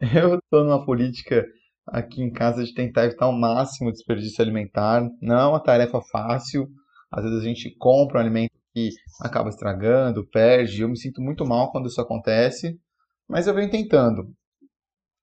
Eu 0.00 0.36
estou 0.36 0.64
numa 0.64 0.84
política 0.84 1.44
aqui 1.86 2.22
em 2.22 2.32
casa 2.32 2.64
de 2.64 2.72
tentar 2.72 3.04
evitar 3.04 3.26
ao 3.26 3.32
máximo 3.32 3.90
o 3.90 3.92
desperdício 3.92 4.42
alimentar. 4.42 5.02
Não 5.20 5.38
é 5.38 5.46
uma 5.46 5.62
tarefa 5.62 6.00
fácil. 6.10 6.66
Às 7.10 7.24
vezes 7.24 7.40
a 7.40 7.44
gente 7.44 7.76
compra 7.76 8.18
um 8.18 8.22
alimento 8.22 8.52
que 8.74 8.90
acaba 9.20 9.48
estragando, 9.48 10.26
perde. 10.28 10.82
Eu 10.82 10.88
me 10.88 10.98
sinto 10.98 11.20
muito 11.20 11.44
mal 11.44 11.70
quando 11.70 11.88
isso 11.88 12.00
acontece, 12.00 12.78
mas 13.28 13.46
eu 13.46 13.54
venho 13.54 13.70
tentando. 13.70 14.32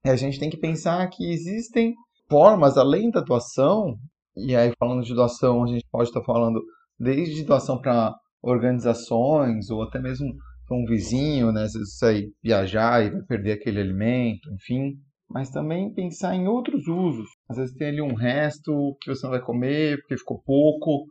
E 0.05 0.09
a 0.09 0.15
gente 0.15 0.39
tem 0.39 0.49
que 0.49 0.57
pensar 0.57 1.07
que 1.09 1.31
existem 1.31 1.93
formas 2.29 2.77
além 2.77 3.09
da 3.09 3.21
doação, 3.21 3.97
e 4.35 4.55
aí 4.55 4.71
falando 4.79 5.03
de 5.03 5.13
doação, 5.13 5.63
a 5.63 5.67
gente 5.67 5.85
pode 5.91 6.09
estar 6.09 6.23
falando 6.23 6.61
desde 6.97 7.43
doação 7.43 7.81
para 7.81 8.15
organizações 8.41 9.69
ou 9.69 9.83
até 9.83 9.99
mesmo 9.99 10.31
para 10.69 10.77
um 10.77 10.85
vizinho, 10.85 11.51
né? 11.51 11.67
Se 11.67 11.83
sair 11.97 12.31
viajar 12.41 13.03
e 13.03 13.09
vai 13.09 13.21
perder 13.23 13.53
aquele 13.53 13.81
alimento, 13.81 14.53
enfim. 14.53 14.93
Mas 15.27 15.49
também 15.49 15.93
pensar 15.93 16.35
em 16.35 16.47
outros 16.47 16.87
usos. 16.87 17.27
Às 17.49 17.57
vezes 17.57 17.75
tem 17.75 17.87
ali 17.87 18.01
um 18.01 18.13
resto 18.13 18.95
que 19.01 19.09
você 19.09 19.25
não 19.25 19.31
vai 19.31 19.41
comer 19.41 19.97
porque 19.97 20.17
ficou 20.17 20.41
pouco. 20.43 21.05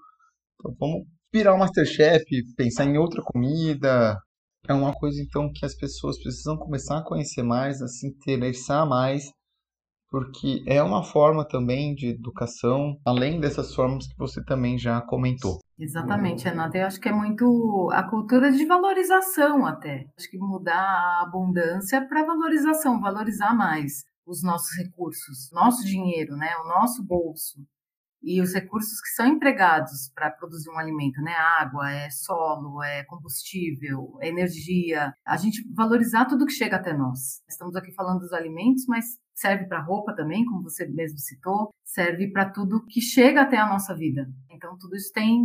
Então 0.54 0.74
vamos 0.78 1.06
virar 1.32 1.54
o 1.54 1.58
Masterchef, 1.58 2.24
pensar 2.56 2.84
em 2.86 2.96
outra 2.96 3.22
comida. 3.22 4.16
É 4.68 4.72
uma 4.72 4.92
coisa 4.92 5.20
então 5.20 5.50
que 5.52 5.64
as 5.64 5.74
pessoas 5.74 6.20
precisam 6.20 6.56
começar 6.56 6.98
a 6.98 7.04
conhecer 7.04 7.42
mais, 7.42 7.82
a 7.82 7.88
se 7.88 8.06
interessar 8.06 8.88
mais 8.88 9.24
porque 10.10 10.62
é 10.66 10.82
uma 10.82 11.02
forma 11.02 11.46
também 11.46 11.94
de 11.94 12.08
educação, 12.08 12.98
além 13.04 13.40
dessas 13.40 13.74
formas 13.74 14.06
que 14.06 14.16
você 14.16 14.42
também 14.44 14.78
já 14.78 15.00
comentou. 15.02 15.58
Exatamente, 15.78 16.44
Renata. 16.44 16.78
Eu 16.78 16.86
acho 16.86 17.00
que 17.00 17.08
é 17.08 17.12
muito 17.12 17.90
a 17.92 18.02
cultura 18.02 18.50
de 18.50 18.64
valorização 18.66 19.64
até. 19.66 20.06
Acho 20.18 20.30
que 20.30 20.38
mudar 20.38 20.74
a 20.74 21.22
abundância 21.22 22.06
para 22.08 22.24
valorização, 22.24 23.00
valorizar 23.00 23.54
mais 23.54 24.04
os 24.26 24.42
nossos 24.42 24.76
recursos, 24.76 25.50
nosso 25.52 25.84
dinheiro, 25.86 26.36
né, 26.36 26.50
o 26.62 26.68
nosso 26.68 27.02
bolso 27.02 27.58
e 28.22 28.40
os 28.40 28.52
recursos 28.52 29.00
que 29.00 29.08
são 29.10 29.26
empregados 29.26 30.10
para 30.14 30.30
produzir 30.30 30.68
um 30.70 30.78
alimento, 30.78 31.20
né? 31.22 31.32
Água, 31.60 31.90
é 31.90 32.10
solo, 32.10 32.82
é 32.82 33.04
combustível, 33.04 34.18
é 34.20 34.28
energia. 34.28 35.12
A 35.24 35.36
gente 35.36 35.62
valorizar 35.72 36.24
tudo 36.24 36.44
que 36.44 36.52
chega 36.52 36.76
até 36.76 36.92
nós. 36.92 37.40
Estamos 37.48 37.76
aqui 37.76 37.92
falando 37.92 38.20
dos 38.20 38.32
alimentos, 38.32 38.84
mas 38.88 39.04
serve 39.38 39.66
para 39.66 39.80
roupa 39.80 40.14
também, 40.14 40.44
como 40.44 40.62
você 40.62 40.86
mesmo 40.86 41.18
citou, 41.18 41.70
serve 41.84 42.30
para 42.30 42.50
tudo 42.50 42.84
que 42.86 43.00
chega 43.00 43.42
até 43.42 43.56
a 43.56 43.68
nossa 43.68 43.94
vida. 43.94 44.28
Então 44.50 44.76
tudo 44.78 44.96
isso 44.96 45.12
tem 45.12 45.44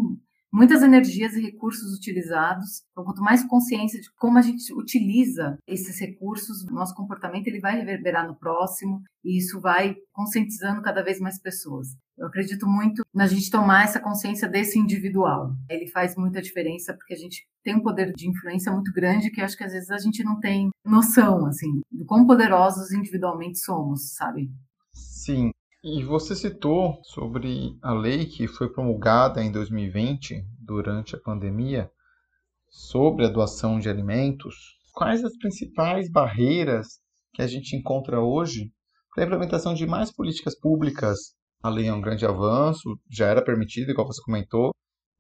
muitas 0.52 0.84
energias 0.84 1.34
e 1.36 1.42
recursos 1.42 1.98
utilizados. 1.98 2.84
Então, 2.92 3.04
quanto 3.04 3.24
mais 3.24 3.44
consciência 3.44 4.00
de 4.00 4.08
como 4.14 4.38
a 4.38 4.42
gente 4.42 4.72
utiliza 4.74 5.58
esses 5.68 6.00
recursos, 6.00 6.64
nosso 6.66 6.94
comportamento 6.94 7.48
ele 7.48 7.60
vai 7.60 7.76
reverberar 7.76 8.28
no 8.28 8.36
próximo 8.36 9.02
e 9.24 9.38
isso 9.38 9.60
vai 9.60 9.96
conscientizando 10.12 10.82
cada 10.82 11.04
vez 11.04 11.20
mais 11.20 11.42
pessoas. 11.42 11.88
Eu 12.18 12.28
acredito 12.28 12.68
muito 12.68 13.04
na 13.14 13.26
gente 13.26 13.50
tomar 13.50 13.86
essa 13.86 14.00
consciência 14.00 14.48
desse 14.48 14.78
individual. 14.78 15.52
Ele 15.68 15.88
faz 15.88 16.16
muita 16.16 16.42
diferença 16.42 16.94
porque 16.94 17.14
a 17.14 17.18
gente 17.18 17.48
tem 17.64 17.76
um 17.76 17.82
poder 17.82 18.14
de 18.14 18.30
influência 18.30 18.72
muito 18.72 18.94
grande 18.94 19.32
que 19.32 19.42
acho 19.42 19.58
que 19.58 19.64
às 19.64 19.72
vezes 19.72 19.90
a 19.90 19.98
gente 19.98 20.24
não 20.24 20.40
tem 20.40 20.70
noção, 20.86 21.46
assim, 21.48 21.82
do 21.92 22.06
quão 22.06 22.28
poderosos 22.28 22.92
individualmente 22.92 23.58
somos, 23.60 24.14
sabe? 24.14 24.52
Sim, 24.92 25.52
e 25.84 26.04
você 26.04 26.36
citou 26.36 27.02
sobre 27.04 27.78
a 27.82 27.94
lei 27.94 28.26
que 28.26 28.48
foi 28.48 28.72
promulgada 28.72 29.44
em 29.44 29.52
2020, 29.52 30.46
durante 30.60 31.16
a 31.16 31.20
pandemia, 31.20 31.92
sobre 32.70 33.26
a 33.26 33.30
doação 33.30 33.80
de 33.80 33.90
alimentos. 33.90 34.78
Quais 34.94 35.26
as 35.26 35.36
principais 35.38 36.10
barreiras 36.10 37.00
que 37.34 37.42
a 37.42 37.48
gente 37.48 37.76
encontra 37.76 38.22
hoje 38.22 38.72
para 39.14 39.24
a 39.24 39.28
implementação 39.28 39.74
de 39.74 39.86
mais 39.86 40.12
políticas 40.12 40.58
públicas? 40.58 41.36
A 41.64 41.70
lei 41.70 41.88
é 41.88 41.94
um 41.94 42.02
grande 42.02 42.26
avanço, 42.26 43.00
já 43.10 43.28
era 43.28 43.42
permitido, 43.42 43.90
igual 43.90 44.06
você 44.06 44.22
comentou, 44.22 44.72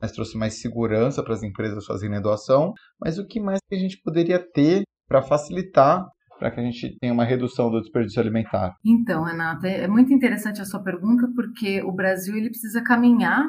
mas 0.02 0.12
trouxe 0.12 0.38
mais 0.38 0.60
segurança 0.60 1.24
para 1.24 1.34
as 1.34 1.42
empresas 1.42 1.86
fazerem 1.86 2.18
a 2.18 2.22
doação. 2.22 2.74
Mas 3.00 3.18
o 3.18 3.26
que 3.26 3.40
mais 3.40 3.60
que 3.66 3.76
a 3.76 3.80
gente 3.80 3.98
poderia 4.04 4.38
ter 4.38 4.84
para 5.08 5.22
facilitar 5.22 6.06
para 6.38 6.52
que 6.52 6.60
a 6.60 6.64
gente 6.64 6.98
tenha 7.00 7.14
uma 7.14 7.24
redução 7.24 7.72
do 7.72 7.80
desperdício 7.80 8.20
alimentar? 8.20 8.76
Então, 8.84 9.24
Renata, 9.24 9.70
é 9.70 9.88
muito 9.88 10.12
interessante 10.12 10.62
a 10.62 10.66
sua 10.66 10.84
pergunta, 10.84 11.26
porque 11.34 11.82
o 11.82 11.94
Brasil 11.94 12.36
ele 12.36 12.50
precisa 12.50 12.84
caminhar. 12.84 13.46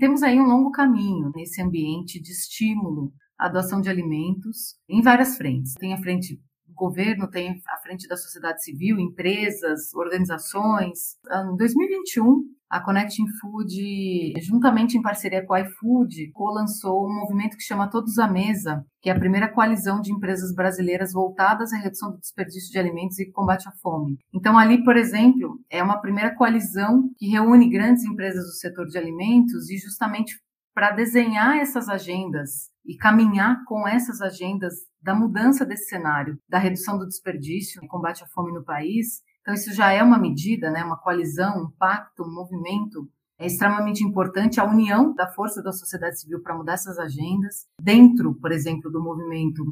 Temos 0.00 0.22
aí 0.22 0.40
um 0.40 0.46
longo 0.46 0.70
caminho 0.70 1.30
nesse 1.34 1.60
ambiente 1.60 2.18
de 2.18 2.32
estímulo 2.32 3.12
à 3.38 3.50
doação 3.50 3.82
de 3.82 3.90
alimentos 3.90 4.76
em 4.88 5.02
várias 5.02 5.36
frentes. 5.36 5.74
Tem 5.74 5.92
a 5.92 5.98
frente 5.98 6.40
governo, 6.78 7.28
tem 7.28 7.60
a 7.68 7.76
frente 7.82 8.08
da 8.08 8.16
sociedade 8.16 8.62
civil, 8.62 8.98
empresas, 8.98 9.92
organizações. 9.94 11.18
Em 11.52 11.56
2021, 11.56 12.44
a 12.70 12.80
Connecting 12.80 13.26
Food, 13.40 14.34
juntamente 14.42 14.98
em 14.98 15.02
parceria 15.02 15.44
com 15.44 15.54
a 15.54 15.60
iFood, 15.60 16.30
co-lançou 16.32 17.06
um 17.06 17.20
movimento 17.20 17.56
que 17.56 17.62
chama 17.62 17.88
Todos 17.88 18.18
à 18.18 18.28
Mesa, 18.28 18.84
que 19.00 19.08
é 19.08 19.12
a 19.12 19.18
primeira 19.18 19.48
coalizão 19.48 20.00
de 20.00 20.12
empresas 20.12 20.54
brasileiras 20.54 21.12
voltadas 21.12 21.72
à 21.72 21.78
redução 21.78 22.10
do 22.10 22.18
desperdício 22.18 22.70
de 22.70 22.78
alimentos 22.78 23.18
e 23.18 23.30
combate 23.30 23.66
à 23.68 23.72
fome. 23.82 24.18
Então, 24.34 24.58
ali, 24.58 24.84
por 24.84 24.96
exemplo, 24.96 25.58
é 25.70 25.82
uma 25.82 26.00
primeira 26.00 26.34
coalizão 26.34 27.10
que 27.16 27.28
reúne 27.28 27.70
grandes 27.70 28.04
empresas 28.04 28.44
do 28.44 28.52
setor 28.52 28.86
de 28.86 28.98
alimentos 28.98 29.70
e 29.70 29.78
justamente 29.78 30.38
para 30.78 30.92
desenhar 30.92 31.56
essas 31.56 31.88
agendas 31.88 32.70
e 32.86 32.96
caminhar 32.96 33.64
com 33.64 33.88
essas 33.88 34.20
agendas 34.20 34.74
da 35.02 35.12
mudança 35.12 35.66
desse 35.66 35.88
cenário, 35.88 36.38
da 36.48 36.56
redução 36.56 36.96
do 36.96 37.08
desperdício 37.08 37.82
e 37.82 37.88
combate 37.88 38.22
à 38.22 38.28
fome 38.28 38.52
no 38.52 38.62
país, 38.62 39.20
então, 39.40 39.54
isso 39.54 39.74
já 39.74 39.90
é 39.90 40.00
uma 40.04 40.20
medida, 40.20 40.70
né, 40.70 40.84
uma 40.84 40.96
coalizão, 40.96 41.64
um 41.64 41.70
pacto, 41.78 42.22
um 42.22 42.32
movimento. 42.32 43.10
É 43.40 43.46
extremamente 43.46 44.04
importante 44.04 44.60
a 44.60 44.64
união 44.64 45.12
da 45.14 45.26
força 45.26 45.60
da 45.60 45.72
sociedade 45.72 46.20
civil 46.20 46.40
para 46.42 46.54
mudar 46.54 46.74
essas 46.74 46.96
agendas. 46.96 47.66
Dentro, 47.80 48.34
por 48.34 48.52
exemplo, 48.52 48.88
do 48.88 49.02
movimento 49.02 49.64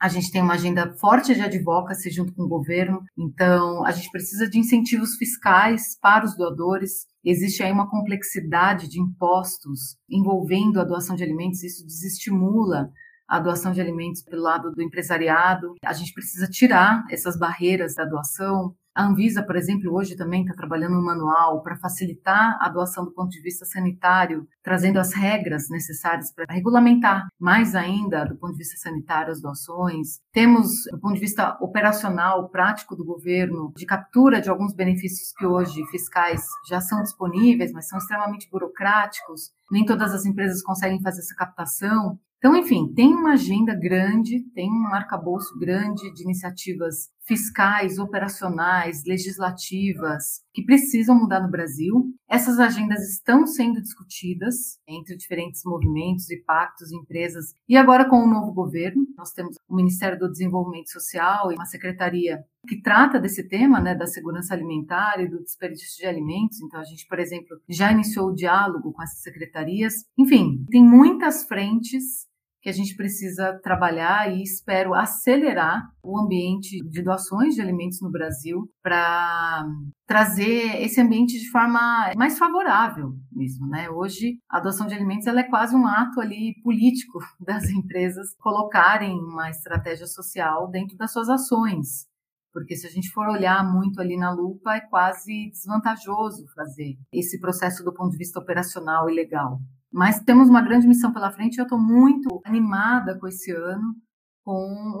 a 0.00 0.08
gente 0.08 0.30
tem 0.30 0.42
uma 0.42 0.54
agenda 0.54 0.92
forte 0.98 1.34
de 1.34 1.40
advocacy 1.40 2.10
junto 2.10 2.34
com 2.34 2.42
o 2.42 2.48
governo, 2.48 3.00
então 3.16 3.84
a 3.86 3.90
gente 3.90 4.10
precisa 4.10 4.48
de 4.48 4.58
incentivos 4.58 5.16
fiscais 5.16 5.98
para 6.00 6.24
os 6.24 6.36
doadores. 6.36 7.06
Existe 7.24 7.62
aí 7.62 7.72
uma 7.72 7.88
complexidade 7.88 8.88
de 8.88 9.00
impostos 9.00 9.96
envolvendo 10.08 10.80
a 10.80 10.84
doação 10.84 11.16
de 11.16 11.22
alimentos, 11.22 11.62
isso 11.62 11.86
desestimula 11.86 12.90
a 13.26 13.40
doação 13.40 13.72
de 13.72 13.80
alimentos 13.80 14.22
pelo 14.22 14.42
lado 14.42 14.70
do 14.72 14.82
empresariado. 14.82 15.74
A 15.84 15.92
gente 15.92 16.12
precisa 16.12 16.46
tirar 16.46 17.04
essas 17.10 17.38
barreiras 17.38 17.94
da 17.94 18.04
doação. 18.04 18.74
A 18.94 19.06
Anvisa, 19.06 19.42
por 19.42 19.56
exemplo, 19.56 19.92
hoje 19.92 20.14
também 20.14 20.42
está 20.42 20.54
trabalhando 20.54 20.96
um 20.96 21.04
manual 21.04 21.60
para 21.62 21.76
facilitar 21.76 22.56
a 22.60 22.68
doação 22.68 23.04
do 23.04 23.10
ponto 23.10 23.30
de 23.30 23.40
vista 23.40 23.64
sanitário, 23.64 24.46
trazendo 24.62 25.00
as 25.00 25.12
regras 25.12 25.68
necessárias 25.68 26.32
para 26.32 26.46
regulamentar 26.48 27.26
mais 27.36 27.74
ainda 27.74 28.24
do 28.24 28.36
ponto 28.36 28.52
de 28.52 28.58
vista 28.58 28.76
sanitário 28.76 29.32
as 29.32 29.40
doações. 29.40 30.20
Temos, 30.32 30.84
do 30.92 31.00
ponto 31.00 31.14
de 31.14 31.20
vista 31.20 31.58
operacional, 31.60 32.48
prático 32.50 32.94
do 32.94 33.04
governo, 33.04 33.72
de 33.76 33.84
captura 33.84 34.40
de 34.40 34.48
alguns 34.48 34.72
benefícios 34.72 35.32
que 35.32 35.44
hoje 35.44 35.84
fiscais 35.86 36.44
já 36.68 36.80
são 36.80 37.02
disponíveis, 37.02 37.72
mas 37.72 37.88
são 37.88 37.98
extremamente 37.98 38.48
burocráticos. 38.48 39.50
Nem 39.72 39.84
todas 39.84 40.14
as 40.14 40.24
empresas 40.24 40.62
conseguem 40.62 41.02
fazer 41.02 41.18
essa 41.18 41.34
captação. 41.34 42.16
Então, 42.38 42.54
enfim, 42.54 42.92
tem 42.94 43.12
uma 43.12 43.32
agenda 43.32 43.74
grande, 43.74 44.40
tem 44.54 44.70
um 44.70 44.94
arcabouço 44.94 45.58
grande 45.58 46.12
de 46.12 46.22
iniciativas 46.22 47.08
fiscais, 47.26 47.98
operacionais, 47.98 49.04
legislativas 49.04 50.42
que 50.52 50.62
precisam 50.62 51.18
mudar 51.18 51.40
no 51.40 51.50
Brasil. 51.50 52.14
Essas 52.28 52.58
agendas 52.58 53.08
estão 53.08 53.46
sendo 53.46 53.80
discutidas 53.80 54.78
entre 54.86 55.16
diferentes 55.16 55.62
movimentos 55.64 56.30
e 56.30 56.36
pactos, 56.36 56.92
empresas. 56.92 57.54
E 57.68 57.76
agora, 57.76 58.08
com 58.08 58.16
o 58.16 58.28
novo 58.28 58.52
governo, 58.52 59.06
nós 59.16 59.32
temos 59.32 59.56
o 59.68 59.74
Ministério 59.74 60.18
do 60.18 60.30
Desenvolvimento 60.30 60.90
Social 60.90 61.50
e 61.50 61.54
uma 61.54 61.66
secretaria 61.66 62.44
que 62.66 62.80
trata 62.80 63.20
desse 63.20 63.46
tema, 63.48 63.80
né, 63.80 63.94
da 63.94 64.06
segurança 64.06 64.54
alimentar 64.54 65.20
e 65.20 65.28
do 65.28 65.42
desperdício 65.42 65.98
de 65.98 66.06
alimentos. 66.06 66.60
Então, 66.60 66.80
a 66.80 66.84
gente, 66.84 67.06
por 67.06 67.18
exemplo, 67.18 67.60
já 67.68 67.90
iniciou 67.92 68.28
o 68.28 68.34
diálogo 68.34 68.92
com 68.92 69.02
essas 69.02 69.20
secretarias. 69.20 70.06
Enfim, 70.16 70.64
tem 70.70 70.82
muitas 70.82 71.44
frentes 71.44 72.26
que 72.64 72.70
a 72.70 72.72
gente 72.72 72.96
precisa 72.96 73.60
trabalhar 73.62 74.32
e 74.32 74.42
espero 74.42 74.94
acelerar 74.94 75.86
o 76.02 76.18
ambiente 76.18 76.82
de 76.88 77.02
doações 77.02 77.54
de 77.54 77.60
alimentos 77.60 78.00
no 78.00 78.10
Brasil 78.10 78.66
para 78.82 79.66
trazer 80.06 80.82
esse 80.82 80.98
ambiente 80.98 81.38
de 81.38 81.50
forma 81.50 82.14
mais 82.16 82.38
favorável 82.38 83.12
mesmo, 83.30 83.68
né? 83.68 83.90
Hoje 83.90 84.38
a 84.48 84.60
doação 84.60 84.86
de 84.86 84.94
alimentos 84.94 85.26
ela 85.26 85.40
é 85.40 85.48
quase 85.48 85.76
um 85.76 85.86
ato 85.86 86.22
ali 86.22 86.54
político 86.62 87.18
das 87.38 87.68
empresas 87.68 88.34
colocarem 88.38 89.12
uma 89.12 89.50
estratégia 89.50 90.06
social 90.06 90.70
dentro 90.70 90.96
das 90.96 91.12
suas 91.12 91.28
ações. 91.28 92.06
Porque 92.50 92.76
se 92.76 92.86
a 92.86 92.90
gente 92.90 93.10
for 93.10 93.28
olhar 93.28 93.62
muito 93.62 94.00
ali 94.00 94.16
na 94.16 94.32
lupa, 94.32 94.76
é 94.76 94.80
quase 94.80 95.50
desvantajoso 95.50 96.46
fazer 96.54 96.96
esse 97.12 97.38
processo 97.38 97.84
do 97.84 97.92
ponto 97.92 98.12
de 98.12 98.16
vista 98.16 98.38
operacional 98.38 99.10
e 99.10 99.14
legal. 99.14 99.60
Mas 99.94 100.18
temos 100.24 100.48
uma 100.48 100.60
grande 100.60 100.88
missão 100.88 101.12
pela 101.12 101.30
frente 101.30 101.56
eu 101.56 101.62
estou 101.62 101.78
muito 101.78 102.40
animada 102.44 103.16
com 103.16 103.28
esse 103.28 103.52
ano, 103.52 103.94
com 104.42 104.50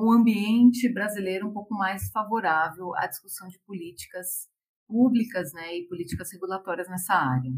o 0.00 0.12
ambiente 0.12 0.88
brasileiro 0.88 1.48
um 1.48 1.52
pouco 1.52 1.74
mais 1.74 2.08
favorável 2.12 2.94
à 2.94 3.08
discussão 3.08 3.48
de 3.48 3.58
políticas 3.66 4.48
públicas 4.86 5.52
né, 5.52 5.78
e 5.78 5.88
políticas 5.88 6.30
regulatórias 6.32 6.88
nessa 6.88 7.12
área. 7.12 7.50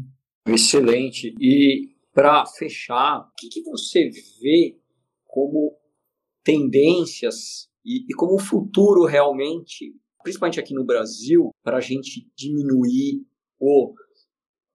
Excelente. 0.47 1.35
E 1.39 1.95
para 2.11 2.43
fechar, 2.47 3.19
o 3.19 3.31
que, 3.37 3.49
que, 3.49 3.61
você 3.61 4.09
vê 4.41 4.75
como 5.23 5.77
tendências 6.43 7.69
e, 7.85 8.03
e 8.09 8.15
como 8.15 8.39
futuro 8.39 9.05
realmente, 9.05 9.93
principalmente 10.23 10.59
aqui 10.59 10.73
no 10.73 10.83
Brasil, 10.83 11.51
para 11.61 11.77
a 11.77 11.81
gente 11.81 12.27
diminuir 12.35 13.23
o 13.59 13.93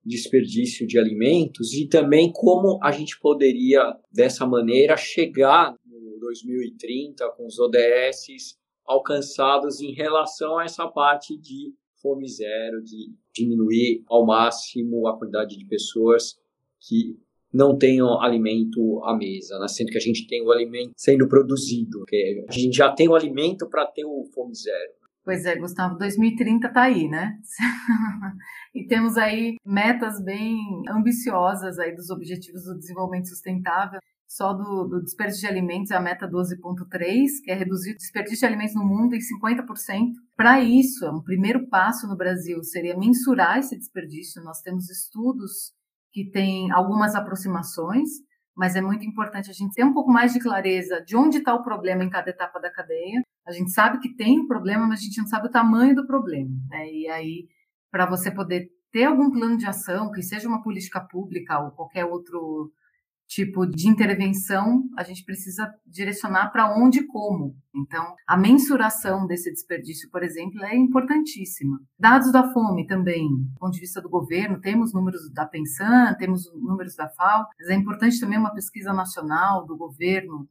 desperdício 0.05 0.85
de 0.85 0.99
alimentos 0.99 1.73
e 1.73 1.87
também 1.87 2.31
como 2.31 2.79
a 2.83 2.91
gente 2.91 3.19
poderia, 3.19 3.81
dessa 4.11 4.45
maneira, 4.45 4.97
chegar 4.97 5.75
no 5.85 6.19
2030 6.19 7.29
com 7.31 7.45
os 7.45 7.59
ODS 7.59 8.57
alcançados 8.85 9.79
em 9.81 9.93
relação 9.93 10.57
a 10.57 10.65
essa 10.65 10.87
parte 10.87 11.37
de 11.37 11.73
fome 12.01 12.27
zero, 12.27 12.83
de 12.83 13.13
diminuir 13.33 14.03
ao 14.07 14.25
máximo 14.25 15.07
a 15.07 15.17
quantidade 15.17 15.57
de 15.57 15.65
pessoas 15.65 16.35
que 16.79 17.17
não 17.51 17.77
tenham 17.77 18.19
alimento 18.19 19.01
à 19.03 19.15
mesa, 19.15 19.57
né? 19.59 19.67
sendo 19.67 19.91
que 19.91 19.97
a 19.97 20.01
gente 20.01 20.27
tem 20.27 20.41
o 20.41 20.51
alimento 20.51 20.91
sendo 20.97 21.27
produzido, 21.29 22.03
que 22.05 22.45
a 22.49 22.51
gente 22.51 22.75
já 22.75 22.91
tem 22.91 23.07
o 23.07 23.15
alimento 23.15 23.69
para 23.69 23.85
ter 23.85 24.03
o 24.03 24.25
fome 24.33 24.55
zero. 24.55 24.93
Pois 25.23 25.45
é, 25.45 25.55
Gustavo, 25.55 25.97
2030 25.97 26.67
está 26.67 26.81
aí, 26.81 27.07
né? 27.07 27.39
e 28.75 28.85
temos 28.85 29.17
aí 29.17 29.55
metas 29.65 30.21
bem 30.21 30.57
ambiciosas 30.89 31.79
aí 31.79 31.95
dos 31.95 32.09
objetivos 32.09 32.65
do 32.65 32.77
desenvolvimento 32.77 33.29
sustentável. 33.29 34.01
Só 34.27 34.51
do, 34.51 34.85
do 34.85 35.01
desperdício 35.01 35.41
de 35.41 35.47
alimentos 35.47 35.91
é 35.91 35.95
a 35.95 36.01
meta 36.01 36.27
12.3, 36.27 37.27
que 37.41 37.51
é 37.51 37.53
reduzir 37.53 37.93
o 37.93 37.97
desperdício 37.97 38.39
de 38.39 38.45
alimentos 38.47 38.75
no 38.75 38.83
mundo 38.83 39.15
em 39.15 39.19
50%. 39.19 40.11
Para 40.35 40.59
isso, 40.59 41.09
um 41.09 41.21
primeiro 41.21 41.69
passo 41.69 42.05
no 42.05 42.17
Brasil 42.17 42.61
seria 42.63 42.97
mensurar 42.97 43.59
esse 43.59 43.77
desperdício. 43.77 44.43
Nós 44.43 44.61
temos 44.61 44.89
estudos 44.89 45.71
que 46.11 46.29
têm 46.31 46.69
algumas 46.71 47.15
aproximações, 47.15 48.09
mas 48.57 48.75
é 48.75 48.81
muito 48.81 49.05
importante 49.05 49.49
a 49.49 49.53
gente 49.53 49.73
ter 49.73 49.85
um 49.85 49.93
pouco 49.93 50.11
mais 50.11 50.33
de 50.33 50.39
clareza 50.39 51.01
de 51.01 51.15
onde 51.15 51.37
está 51.37 51.53
o 51.53 51.63
problema 51.63 52.03
em 52.03 52.09
cada 52.09 52.29
etapa 52.29 52.59
da 52.59 52.71
cadeia 52.71 53.21
a 53.45 53.51
gente 53.51 53.71
sabe 53.71 53.99
que 53.99 54.15
tem 54.15 54.39
um 54.39 54.47
problema, 54.47 54.87
mas 54.87 54.99
a 54.99 55.03
gente 55.03 55.19
não 55.19 55.27
sabe 55.27 55.47
o 55.47 55.51
tamanho 55.51 55.95
do 55.95 56.07
problema. 56.07 56.51
Né? 56.69 56.91
E 56.91 57.07
aí, 57.07 57.47
para 57.91 58.05
você 58.05 58.31
poder 58.31 58.69
ter 58.91 59.05
algum 59.05 59.31
plano 59.31 59.57
de 59.57 59.65
ação, 59.65 60.11
que 60.11 60.21
seja 60.21 60.47
uma 60.47 60.61
política 60.61 61.01
pública 61.01 61.59
ou 61.59 61.71
qualquer 61.71 62.05
outro 62.05 62.71
tipo 63.27 63.65
de 63.65 63.87
intervenção, 63.87 64.83
a 64.97 65.03
gente 65.03 65.23
precisa 65.23 65.73
direcionar 65.85 66.51
para 66.51 66.75
onde 66.75 66.99
e 66.99 67.07
como. 67.07 67.55
Então, 67.75 68.13
a 68.27 68.37
mensuração 68.37 69.25
desse 69.25 69.51
desperdício, 69.51 70.09
por 70.11 70.21
exemplo, 70.21 70.63
é 70.63 70.75
importantíssima. 70.75 71.79
Dados 71.97 72.31
da 72.31 72.51
fome 72.53 72.85
também, 72.85 73.27
do 73.27 73.59
ponto 73.59 73.73
de 73.73 73.79
vista 73.79 74.01
do 74.01 74.09
governo, 74.09 74.61
temos 74.61 74.93
números 74.93 75.31
da 75.31 75.45
Pensan, 75.45 76.13
temos 76.19 76.43
números 76.53 76.95
da 76.95 77.09
FAO, 77.09 77.47
mas 77.59 77.69
é 77.69 77.73
importante 77.73 78.19
também 78.19 78.37
uma 78.37 78.53
pesquisa 78.53 78.93
nacional 78.93 79.65
do 79.65 79.75
governo 79.75 80.47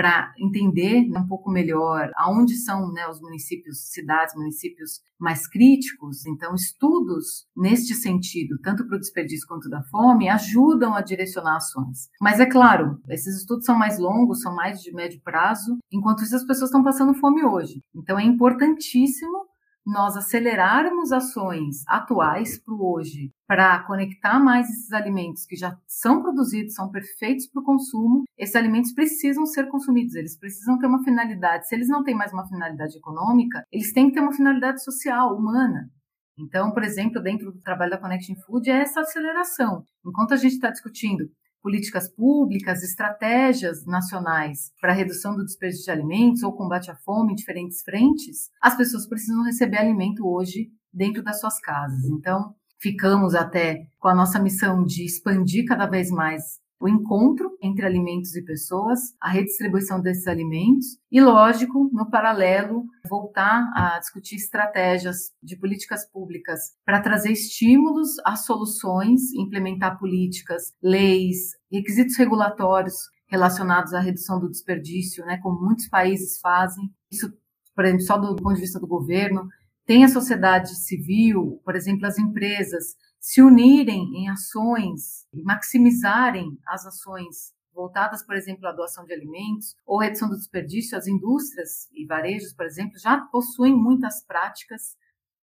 para 0.00 0.32
entender 0.38 1.10
um 1.14 1.26
pouco 1.26 1.50
melhor 1.50 2.10
aonde 2.16 2.56
são 2.56 2.90
né, 2.90 3.06
os 3.06 3.20
municípios, 3.20 3.90
cidades, 3.90 4.34
municípios 4.34 5.02
mais 5.18 5.46
críticos. 5.46 6.24
Então, 6.24 6.54
estudos 6.54 7.46
neste 7.54 7.94
sentido, 7.94 8.58
tanto 8.62 8.86
para 8.86 8.96
o 8.96 8.98
desperdício 8.98 9.46
quanto 9.46 9.68
da 9.68 9.82
fome, 9.82 10.30
ajudam 10.30 10.94
a 10.94 11.02
direcionar 11.02 11.56
ações. 11.56 12.08
Mas 12.18 12.40
é 12.40 12.46
claro, 12.46 12.98
esses 13.10 13.40
estudos 13.40 13.66
são 13.66 13.76
mais 13.76 13.98
longos, 13.98 14.40
são 14.40 14.54
mais 14.54 14.80
de 14.80 14.90
médio 14.90 15.20
prazo, 15.22 15.76
enquanto 15.92 16.22
isso 16.22 16.34
as 16.34 16.46
pessoas 16.46 16.70
estão 16.70 16.82
passando 16.82 17.12
fome 17.12 17.44
hoje. 17.44 17.82
Então, 17.94 18.18
é 18.18 18.24
importantíssimo 18.24 19.49
nós 19.86 20.16
acelerarmos 20.16 21.12
ações 21.12 21.82
atuais 21.86 22.58
para 22.58 22.74
o 22.74 22.92
hoje, 22.92 23.30
para 23.46 23.82
conectar 23.84 24.38
mais 24.38 24.68
esses 24.68 24.92
alimentos 24.92 25.44
que 25.46 25.56
já 25.56 25.76
são 25.86 26.22
produzidos, 26.22 26.74
são 26.74 26.90
perfeitos 26.90 27.46
para 27.46 27.60
o 27.60 27.64
consumo, 27.64 28.24
esses 28.38 28.54
alimentos 28.54 28.92
precisam 28.92 29.46
ser 29.46 29.68
consumidos, 29.68 30.14
eles 30.14 30.38
precisam 30.38 30.78
ter 30.78 30.86
uma 30.86 31.02
finalidade. 31.02 31.66
Se 31.66 31.74
eles 31.74 31.88
não 31.88 32.04
têm 32.04 32.14
mais 32.14 32.32
uma 32.32 32.46
finalidade 32.46 32.96
econômica, 32.96 33.64
eles 33.72 33.92
têm 33.92 34.08
que 34.08 34.14
ter 34.14 34.20
uma 34.20 34.32
finalidade 34.32 34.82
social, 34.84 35.36
humana. 35.36 35.90
Então, 36.38 36.72
por 36.72 36.82
exemplo, 36.82 37.22
dentro 37.22 37.52
do 37.52 37.60
trabalho 37.60 37.90
da 37.90 37.98
Connection 37.98 38.34
Food 38.46 38.70
é 38.70 38.80
essa 38.80 39.00
aceleração. 39.00 39.84
Enquanto 40.06 40.32
a 40.32 40.36
gente 40.36 40.54
está 40.54 40.70
discutindo 40.70 41.28
políticas 41.62 42.08
públicas, 42.08 42.82
estratégias 42.82 43.84
nacionais 43.86 44.72
para 44.80 44.92
redução 44.92 45.36
do 45.36 45.44
desperdício 45.44 45.84
de 45.84 45.90
alimentos 45.90 46.42
ou 46.42 46.56
combate 46.56 46.90
à 46.90 46.96
fome 46.96 47.32
em 47.32 47.36
diferentes 47.36 47.82
frentes, 47.82 48.50
as 48.60 48.76
pessoas 48.76 49.06
precisam 49.06 49.44
receber 49.44 49.78
alimento 49.78 50.26
hoje 50.26 50.70
dentro 50.92 51.22
das 51.22 51.38
suas 51.38 51.60
casas. 51.60 52.04
Então, 52.04 52.54
ficamos 52.80 53.34
até 53.34 53.86
com 53.98 54.08
a 54.08 54.14
nossa 54.14 54.40
missão 54.40 54.84
de 54.84 55.04
expandir 55.04 55.64
cada 55.66 55.86
vez 55.86 56.10
mais 56.10 56.42
o 56.80 56.88
encontro 56.88 57.56
entre 57.62 57.84
alimentos 57.84 58.34
e 58.34 58.42
pessoas, 58.42 59.14
a 59.20 59.30
redistribuição 59.30 60.00
desses 60.00 60.26
alimentos 60.26 60.98
e, 61.12 61.20
lógico, 61.20 61.90
no 61.92 62.10
paralelo, 62.10 62.84
voltar 63.08 63.70
a 63.76 63.98
discutir 63.98 64.36
estratégias 64.36 65.30
de 65.42 65.56
políticas 65.56 66.10
públicas 66.10 66.74
para 66.84 67.00
trazer 67.00 67.32
estímulos 67.32 68.16
às 68.24 68.46
soluções, 68.46 69.32
implementar 69.34 69.98
políticas, 69.98 70.72
leis, 70.82 71.50
requisitos 71.70 72.16
regulatórios 72.16 72.94
relacionados 73.28 73.92
à 73.92 74.00
redução 74.00 74.40
do 74.40 74.50
desperdício, 74.50 75.24
né, 75.26 75.38
como 75.42 75.60
muitos 75.60 75.86
países 75.86 76.40
fazem. 76.40 76.90
Isso, 77.12 77.32
por 77.76 77.84
exemplo, 77.84 78.04
só 78.04 78.16
do 78.16 78.34
ponto 78.36 78.54
de 78.54 78.62
vista 78.62 78.80
do 78.80 78.86
governo, 78.86 79.46
tem 79.90 80.04
a 80.04 80.08
sociedade 80.08 80.76
civil, 80.76 81.60
por 81.64 81.74
exemplo, 81.74 82.06
as 82.06 82.16
empresas 82.16 82.94
se 83.18 83.42
unirem 83.42 84.04
em 84.14 84.28
ações 84.28 85.26
e 85.34 85.42
maximizarem 85.42 86.56
as 86.64 86.86
ações 86.86 87.52
voltadas, 87.74 88.24
por 88.24 88.36
exemplo, 88.36 88.68
à 88.68 88.72
doação 88.72 89.04
de 89.04 89.12
alimentos 89.12 89.74
ou 89.84 89.98
redução 89.98 90.28
do 90.28 90.36
desperdício, 90.36 90.96
as 90.96 91.08
indústrias 91.08 91.88
e 91.92 92.06
varejos, 92.06 92.52
por 92.52 92.66
exemplo, 92.66 93.00
já 93.00 93.20
possuem 93.32 93.74
muitas 93.74 94.24
práticas 94.24 94.96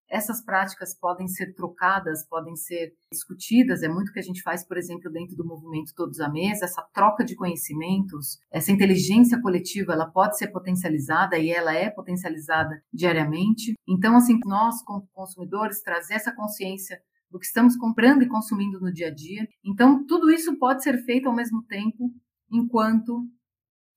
essas 0.08 0.42
práticas 0.42 0.94
podem 0.94 1.28
ser 1.28 1.54
trocadas, 1.54 2.26
podem 2.26 2.56
ser 2.56 2.94
discutidas. 3.12 3.82
É 3.82 3.88
muito 3.88 4.12
que 4.12 4.18
a 4.18 4.22
gente 4.22 4.42
faz, 4.42 4.64
por 4.64 4.76
exemplo, 4.76 5.10
dentro 5.10 5.36
do 5.36 5.44
movimento 5.44 5.94
Todos 5.94 6.20
à 6.20 6.28
Mesa, 6.28 6.64
essa 6.64 6.82
troca 6.92 7.24
de 7.24 7.36
conhecimentos, 7.36 8.38
essa 8.50 8.72
inteligência 8.72 9.40
coletiva, 9.40 9.92
ela 9.92 10.06
pode 10.06 10.38
ser 10.38 10.48
potencializada 10.48 11.38
e 11.38 11.50
ela 11.50 11.74
é 11.74 11.90
potencializada 11.90 12.82
diariamente. 12.92 13.74
Então, 13.86 14.16
assim, 14.16 14.38
nós, 14.46 14.82
como 14.82 15.06
consumidores, 15.12 15.82
trazer 15.82 16.14
essa 16.14 16.34
consciência 16.34 17.00
do 17.30 17.38
que 17.38 17.46
estamos 17.46 17.76
comprando 17.76 18.22
e 18.22 18.28
consumindo 18.28 18.80
no 18.80 18.92
dia 18.92 19.08
a 19.08 19.14
dia. 19.14 19.46
Então, 19.62 20.06
tudo 20.06 20.30
isso 20.30 20.58
pode 20.58 20.82
ser 20.82 21.04
feito 21.04 21.28
ao 21.28 21.34
mesmo 21.34 21.62
tempo, 21.64 22.10
enquanto 22.50 23.26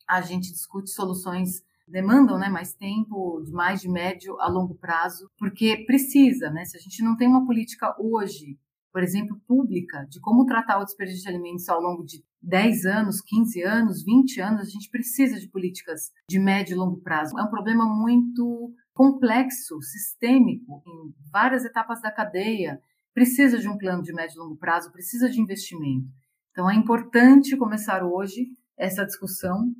a 0.08 0.19
gente 0.19 0.52
discute 0.52 0.89
soluções 0.89 1.63
demandam 1.88 2.38
né, 2.38 2.50
mais 2.50 2.74
tempo, 2.74 3.41
de 3.44 3.52
mais 3.52 3.82
de 3.82 3.89
médio 3.89 4.39
a 4.39 4.48
longo 4.48 4.76
prazo, 4.76 5.30
porque 5.38 5.86
precisa, 5.86 6.50
né? 6.50 6.65
Se 6.65 6.78
a 6.78 6.80
gente 6.80 7.04
não 7.04 7.15
tem 7.15 7.28
uma 7.28 7.46
política 7.46 7.96
hoje, 8.00 8.58
por 8.91 9.04
exemplo, 9.04 9.39
pública, 9.48 10.06
de 10.10 10.20
como 10.20 10.46
tratar 10.46 10.80
o 10.80 10.86
desperdício 10.86 11.24
de 11.24 11.30
alimentos 11.30 11.67
ao 11.70 11.82
longo 11.82 12.04
de 12.04 12.24
10 12.41 12.86
anos, 12.86 13.22
15 13.22 13.62
anos, 13.63 14.04
20 14.04 14.41
anos, 14.41 14.62
a 14.62 14.70
gente 14.70 14.89
precisa 14.89 15.39
de 15.39 15.48
políticas 15.48 16.12
de 16.30 16.39
médio 16.39 16.74
e 16.74 16.78
longo 16.78 16.98
prazo. 17.02 17.38
É 17.38 17.44
um 17.44 17.50
problema 17.50 17.86
muito 17.86 18.74
complexo, 18.94 19.82
sistêmico, 19.82 20.82
em 20.86 21.13
várias 21.32 21.63
etapas 21.63 22.02
da 22.02 22.12
cadeia. 22.12 22.82
Precisa 23.13 23.58
de 23.58 23.67
um 23.67 23.78
plano 23.78 24.02
de 24.02 24.13
médio 24.13 24.36
e 24.36 24.39
longo 24.39 24.58
prazo, 24.58 24.91
precisa 24.91 25.30
de 25.30 25.39
investimento. 25.39 26.08
Então, 26.52 26.70
é 26.70 26.76
importante 26.76 27.56
começar 27.58 28.04
hoje 28.04 28.48
essa 28.78 29.06
discussão 29.06 29.74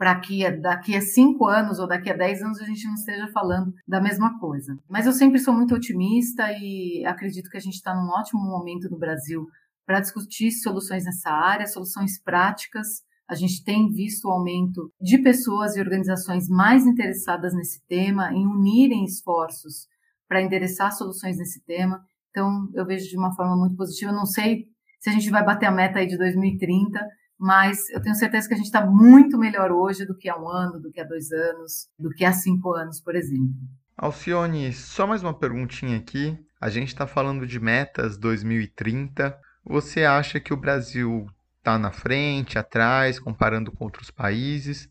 para 0.00 0.18
que 0.18 0.50
daqui 0.50 0.96
a 0.96 1.02
cinco 1.02 1.46
anos 1.46 1.78
ou 1.78 1.86
daqui 1.86 2.08
a 2.08 2.16
dez 2.16 2.40
anos 2.40 2.58
a 2.58 2.64
gente 2.64 2.86
não 2.86 2.94
esteja 2.94 3.28
falando 3.34 3.74
da 3.86 4.00
mesma 4.00 4.38
coisa. 4.38 4.74
Mas 4.88 5.04
eu 5.04 5.12
sempre 5.12 5.38
sou 5.38 5.52
muito 5.52 5.74
otimista 5.74 6.50
e 6.52 7.04
acredito 7.04 7.50
que 7.50 7.58
a 7.58 7.60
gente 7.60 7.74
está 7.74 7.94
num 7.94 8.08
ótimo 8.08 8.40
momento 8.40 8.88
no 8.88 8.98
Brasil 8.98 9.46
para 9.84 10.00
discutir 10.00 10.52
soluções 10.52 11.04
nessa 11.04 11.28
área, 11.28 11.66
soluções 11.66 12.18
práticas. 12.18 13.02
A 13.28 13.34
gente 13.34 13.62
tem 13.62 13.90
visto 13.90 14.24
o 14.24 14.30
aumento 14.30 14.90
de 14.98 15.18
pessoas 15.18 15.76
e 15.76 15.80
organizações 15.80 16.48
mais 16.48 16.86
interessadas 16.86 17.52
nesse 17.52 17.82
tema, 17.86 18.32
em 18.32 18.46
unirem 18.46 19.04
esforços 19.04 19.86
para 20.26 20.40
endereçar 20.40 20.92
soluções 20.92 21.36
nesse 21.36 21.62
tema. 21.66 22.02
Então, 22.30 22.70
eu 22.72 22.86
vejo 22.86 23.06
de 23.06 23.18
uma 23.18 23.34
forma 23.36 23.54
muito 23.54 23.76
positiva. 23.76 24.12
Eu 24.12 24.16
não 24.16 24.24
sei 24.24 24.64
se 24.98 25.10
a 25.10 25.12
gente 25.12 25.28
vai 25.28 25.44
bater 25.44 25.66
a 25.66 25.70
meta 25.70 25.98
aí 25.98 26.06
de 26.06 26.16
2030, 26.16 26.98
mas 27.40 27.88
eu 27.88 28.02
tenho 28.02 28.14
certeza 28.14 28.46
que 28.46 28.52
a 28.52 28.56
gente 28.58 28.66
está 28.66 28.84
muito 28.84 29.38
melhor 29.38 29.72
hoje 29.72 30.04
do 30.04 30.14
que 30.14 30.28
há 30.28 30.36
um 30.36 30.46
ano, 30.46 30.78
do 30.78 30.92
que 30.92 31.00
há 31.00 31.04
dois 31.04 31.32
anos, 31.32 31.88
do 31.98 32.10
que 32.10 32.22
há 32.22 32.32
cinco 32.34 32.74
anos, 32.74 33.00
por 33.00 33.16
exemplo. 33.16 33.54
Alcione, 33.96 34.70
só 34.74 35.06
mais 35.06 35.22
uma 35.22 35.32
perguntinha 35.32 35.96
aqui. 35.96 36.38
A 36.60 36.68
gente 36.68 36.88
está 36.88 37.06
falando 37.06 37.46
de 37.46 37.58
metas 37.58 38.18
2030. 38.18 39.34
Você 39.64 40.04
acha 40.04 40.38
que 40.38 40.52
o 40.52 40.56
Brasil 40.56 41.26
está 41.56 41.78
na 41.78 41.90
frente, 41.90 42.58
atrás, 42.58 43.18
comparando 43.18 43.72
com 43.72 43.84
outros 43.84 44.10
países? 44.10 44.86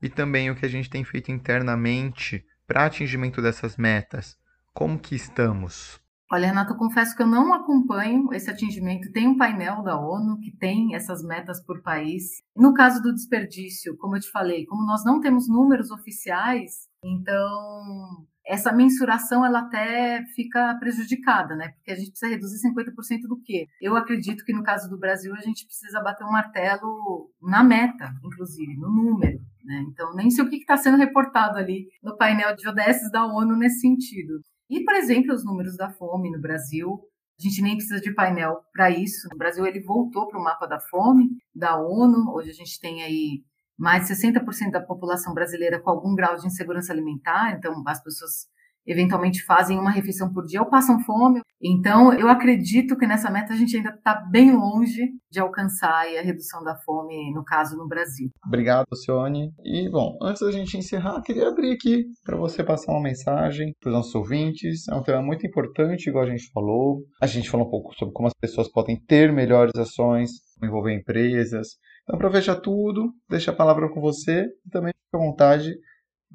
E 0.00 0.08
também 0.08 0.52
o 0.52 0.54
que 0.54 0.64
a 0.64 0.70
gente 0.70 0.88
tem 0.88 1.02
feito 1.02 1.32
internamente 1.32 2.44
para 2.64 2.86
atingimento 2.86 3.42
dessas 3.42 3.76
metas? 3.76 4.36
Como 4.72 5.00
que 5.00 5.16
estamos? 5.16 6.00
Olha, 6.30 6.48
Renato, 6.48 6.74
eu 6.74 6.76
confesso 6.76 7.16
que 7.16 7.22
eu 7.22 7.26
não 7.26 7.54
acompanho 7.54 8.34
esse 8.34 8.50
atingimento. 8.50 9.10
Tem 9.12 9.26
um 9.26 9.38
painel 9.38 9.82
da 9.82 9.98
ONU 9.98 10.38
que 10.40 10.54
tem 10.54 10.94
essas 10.94 11.22
metas 11.22 11.64
por 11.64 11.82
país. 11.82 12.42
No 12.54 12.74
caso 12.74 13.00
do 13.02 13.14
desperdício, 13.14 13.96
como 13.96 14.14
eu 14.16 14.20
te 14.20 14.30
falei, 14.30 14.66
como 14.66 14.84
nós 14.84 15.02
não 15.06 15.20
temos 15.20 15.48
números 15.48 15.90
oficiais, 15.90 16.86
então 17.02 18.26
essa 18.46 18.72
mensuração 18.72 19.44
ela 19.44 19.60
até 19.60 20.22
fica 20.34 20.74
prejudicada, 20.78 21.56
né? 21.56 21.68
Porque 21.68 21.92
a 21.92 21.94
gente 21.94 22.10
precisa 22.10 22.30
reduzir 22.30 22.68
50% 22.68 23.28
do 23.28 23.40
quê? 23.42 23.66
Eu 23.80 23.96
acredito 23.96 24.44
que 24.44 24.52
no 24.52 24.62
caso 24.62 24.88
do 24.90 24.98
Brasil 24.98 25.34
a 25.34 25.40
gente 25.40 25.64
precisa 25.64 26.00
bater 26.02 26.24
um 26.24 26.32
martelo 26.32 27.30
na 27.40 27.62
meta, 27.64 28.10
inclusive, 28.22 28.74
no 28.76 28.90
número. 28.90 29.38
Né? 29.64 29.84
Então, 29.90 30.14
nem 30.14 30.30
sei 30.30 30.44
o 30.44 30.48
que 30.48 30.56
está 30.56 30.76
sendo 30.76 30.96
reportado 30.98 31.58
ali 31.58 31.88
no 32.02 32.16
painel 32.16 32.54
de 32.56 32.66
ODS 32.68 33.10
da 33.12 33.26
ONU 33.26 33.54
nesse 33.56 33.80
sentido. 33.80 34.40
E, 34.68 34.84
por 34.84 34.94
exemplo, 34.94 35.34
os 35.34 35.44
números 35.44 35.76
da 35.76 35.90
fome 35.90 36.30
no 36.30 36.40
Brasil, 36.40 37.00
a 37.38 37.42
gente 37.42 37.62
nem 37.62 37.76
precisa 37.76 38.00
de 38.00 38.12
painel 38.12 38.60
para 38.72 38.90
isso. 38.90 39.28
No 39.30 39.38
Brasil, 39.38 39.66
ele 39.66 39.80
voltou 39.80 40.26
para 40.26 40.38
o 40.38 40.42
mapa 40.42 40.66
da 40.66 40.80
fome 40.80 41.30
da 41.54 41.80
ONU. 41.80 42.32
Hoje 42.34 42.50
a 42.50 42.54
gente 42.54 42.80
tem 42.80 43.02
aí 43.02 43.42
mais 43.78 44.08
de 44.08 44.14
60% 44.14 44.72
da 44.72 44.80
população 44.80 45.32
brasileira 45.32 45.80
com 45.80 45.88
algum 45.88 46.14
grau 46.14 46.36
de 46.36 46.46
insegurança 46.46 46.92
alimentar. 46.92 47.56
Então, 47.56 47.82
as 47.86 48.02
pessoas 48.02 48.48
eventualmente 48.88 49.44
fazem 49.44 49.78
uma 49.78 49.90
refeição 49.90 50.32
por 50.32 50.44
dia 50.44 50.60
ou 50.60 50.68
passam 50.68 50.98
fome. 51.00 51.40
Então, 51.62 52.12
eu 52.12 52.28
acredito 52.28 52.96
que 52.96 53.06
nessa 53.06 53.30
meta 53.30 53.52
a 53.52 53.56
gente 53.56 53.76
ainda 53.76 53.90
está 53.90 54.14
bem 54.30 54.52
longe 54.52 55.10
de 55.30 55.38
alcançar 55.38 56.06
a 56.06 56.22
redução 56.22 56.64
da 56.64 56.74
fome, 56.76 57.32
no 57.34 57.44
caso, 57.44 57.76
no 57.76 57.86
Brasil. 57.86 58.30
Obrigado, 58.46 58.86
Cione. 58.96 59.52
E, 59.64 59.90
bom, 59.90 60.16
antes 60.22 60.40
da 60.40 60.50
gente 60.50 60.78
encerrar, 60.78 61.20
queria 61.22 61.48
abrir 61.48 61.72
aqui 61.72 62.04
para 62.24 62.36
você 62.36 62.64
passar 62.64 62.92
uma 62.92 63.02
mensagem 63.02 63.74
para 63.80 63.90
os 63.90 63.94
nossos 63.94 64.14
ouvintes. 64.14 64.88
É 64.88 64.94
um 64.94 65.02
tema 65.02 65.20
muito 65.20 65.46
importante, 65.46 66.08
igual 66.08 66.24
a 66.24 66.30
gente 66.30 66.50
falou. 66.52 67.02
A 67.20 67.26
gente 67.26 67.50
falou 67.50 67.66
um 67.66 67.70
pouco 67.70 67.94
sobre 67.94 68.14
como 68.14 68.28
as 68.28 68.34
pessoas 68.40 68.70
podem 68.70 68.98
ter 69.06 69.32
melhores 69.32 69.74
ações, 69.76 70.30
envolver 70.62 70.94
empresas. 70.94 71.76
Então, 72.04 72.16
aproveita 72.16 72.54
tudo, 72.58 73.12
deixa 73.28 73.50
a 73.50 73.54
palavra 73.54 73.88
com 73.90 74.00
você 74.00 74.46
e 74.64 74.70
também 74.70 74.92
fique 74.94 75.14
à 75.14 75.18
vontade 75.18 75.74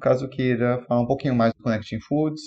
caso 0.00 0.28
queira 0.28 0.82
falar 0.86 1.00
um 1.00 1.06
pouquinho 1.06 1.34
mais 1.34 1.52
do 1.54 1.62
Connecting 1.62 2.00
Foods, 2.00 2.42